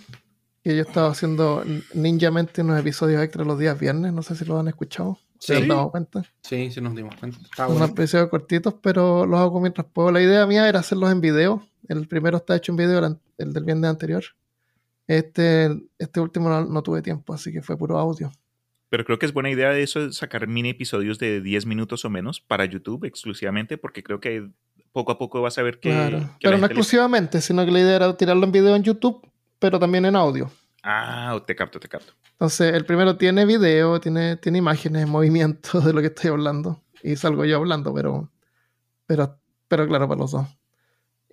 [0.62, 4.12] Que yo estaba haciendo ninjamente unos episodios extra los días viernes.
[4.12, 5.18] No sé si lo han escuchado.
[5.40, 5.62] ¿Se Sí.
[5.62, 6.22] han dado cuenta?
[6.42, 7.38] Sí, sí nos dimos cuenta.
[7.42, 7.92] Está Unos bueno.
[7.94, 10.12] episodios cortitos, pero los hago mientras puedo.
[10.12, 11.66] La idea mía era hacerlos en video.
[11.88, 14.22] El primero está hecho en video, el del viernes anterior.
[15.06, 18.30] Este, este último no, no tuve tiempo, así que fue puro audio.
[18.88, 22.10] Pero creo que es buena idea de eso, sacar mini episodios de 10 minutos o
[22.10, 24.50] menos para YouTube exclusivamente, porque creo que
[24.92, 25.90] poco a poco vas a ver que...
[25.90, 26.18] Claro.
[26.38, 29.26] que Pero no le- exclusivamente, sino que la idea era tirarlo en video en YouTube,
[29.58, 30.50] pero también en audio.
[30.82, 32.12] Ah, te capto, te capto.
[32.32, 36.82] Entonces, el primero tiene video, tiene, tiene imágenes, movimientos de lo que estoy hablando.
[37.02, 38.30] Y salgo yo hablando, pero,
[39.06, 39.38] pero,
[39.68, 40.46] pero claro, para los dos.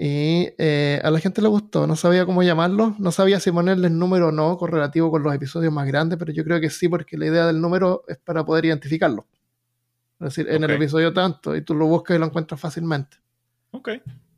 [0.01, 3.87] Y eh, a la gente le gustó, no sabía cómo llamarlo, no sabía si ponerle
[3.87, 6.87] el número o no correlativo con los episodios más grandes, pero yo creo que sí,
[6.87, 9.27] porque la idea del número es para poder identificarlo.
[10.21, 13.17] Es decir, en el episodio tanto, y tú lo buscas y lo encuentras fácilmente.
[13.71, 13.89] Ok.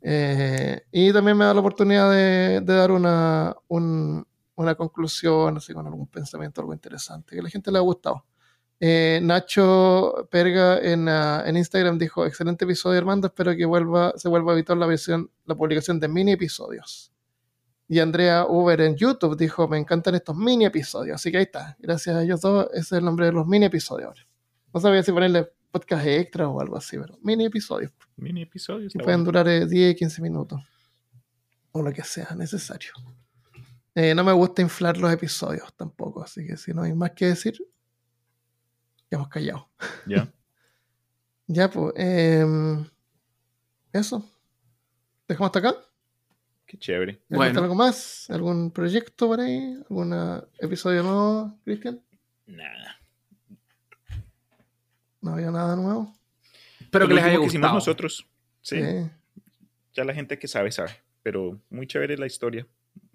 [0.02, 5.74] Eh, y también me da la oportunidad de, de dar una, un- una conclusión, así
[5.76, 8.26] con algún pensamiento, algo interesante, que a la gente le ha gustado.
[8.84, 14.28] Eh, Nacho Perga en, ah, en Instagram dijo, excelente episodio Armando, espero que vuelva, se
[14.28, 17.14] vuelva a evitar la, versión, la publicación de mini episodios.
[17.88, 21.78] Y Andrea Uber en YouTube dijo, me encantan estos mini episodios, así que ahí está,
[21.80, 24.26] gracias a ellos dos, ese es el nombre de los mini episodios.
[24.74, 27.92] No sabía si ponerle podcast extra o algo así, pero mini episodios.
[28.18, 28.86] Mini episodio.
[28.86, 29.44] Y está pueden bueno.
[29.44, 30.60] durar eh, 10, 15 minutos.
[31.72, 32.94] O lo que sea necesario.
[33.94, 37.28] Eh, no me gusta inflar los episodios tampoco, así que si no hay más que
[37.28, 37.62] decir,
[39.16, 39.70] hemos callado.
[40.06, 40.28] Ya.
[41.48, 42.86] Ya, pues, em,
[43.92, 44.24] eso.
[45.28, 45.76] ¿Dejamos hasta acá?
[46.66, 47.20] Qué chévere.
[47.28, 47.60] ¿Les Bueno.
[47.60, 48.30] algo más?
[48.30, 49.78] ¿Algún proyecto por ahí?
[49.90, 52.00] ¿Algún ah, episodio nuevo, Cristian?
[52.46, 53.02] Nada.
[55.22, 56.14] ¿No había nada nuevo?
[56.80, 57.74] Espero que les haya gustado.
[57.74, 58.26] nosotros.
[58.62, 59.10] Sí, Sí.
[59.94, 60.92] ya la gente que sabe, sabe.
[61.22, 62.66] Pero muy chévere la historia.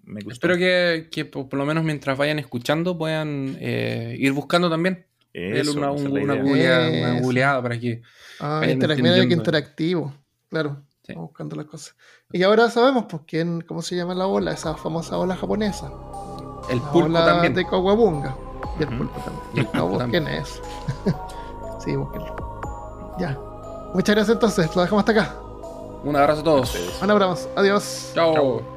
[0.03, 0.33] Me gustó.
[0.33, 5.07] Espero que, que por, por lo menos mientras vayan escuchando puedan eh, ir buscando también.
[5.37, 8.01] Eso, una, es un- una googleada, una googleada para que.
[8.39, 10.13] Ah, Vayan interac- medio que interactivo.
[10.49, 10.77] Claro.
[11.03, 11.13] Sí.
[11.13, 11.95] Vamos buscando las cosas.
[12.33, 15.91] Y ahora sabemos, pues, quién, cómo se llama la ola, esa famosa ola japonesa.
[16.69, 17.53] El La pulpo ola también.
[17.53, 18.35] de Kawabunga.
[18.79, 18.97] Y el Ujú.
[18.97, 19.43] pulpo también.
[19.53, 20.23] Y el pulpo No, también.
[20.25, 20.61] busquen eso.
[21.85, 22.35] sí, búsquenlo.
[23.19, 23.37] Ya.
[23.93, 24.75] Muchas gracias entonces.
[24.75, 25.35] Lo dejamos hasta acá.
[26.03, 26.99] Un abrazo a todos.
[27.01, 27.49] Un abrazo.
[27.55, 28.11] Adiós.
[28.13, 28.33] Chao.
[28.33, 28.76] Chao.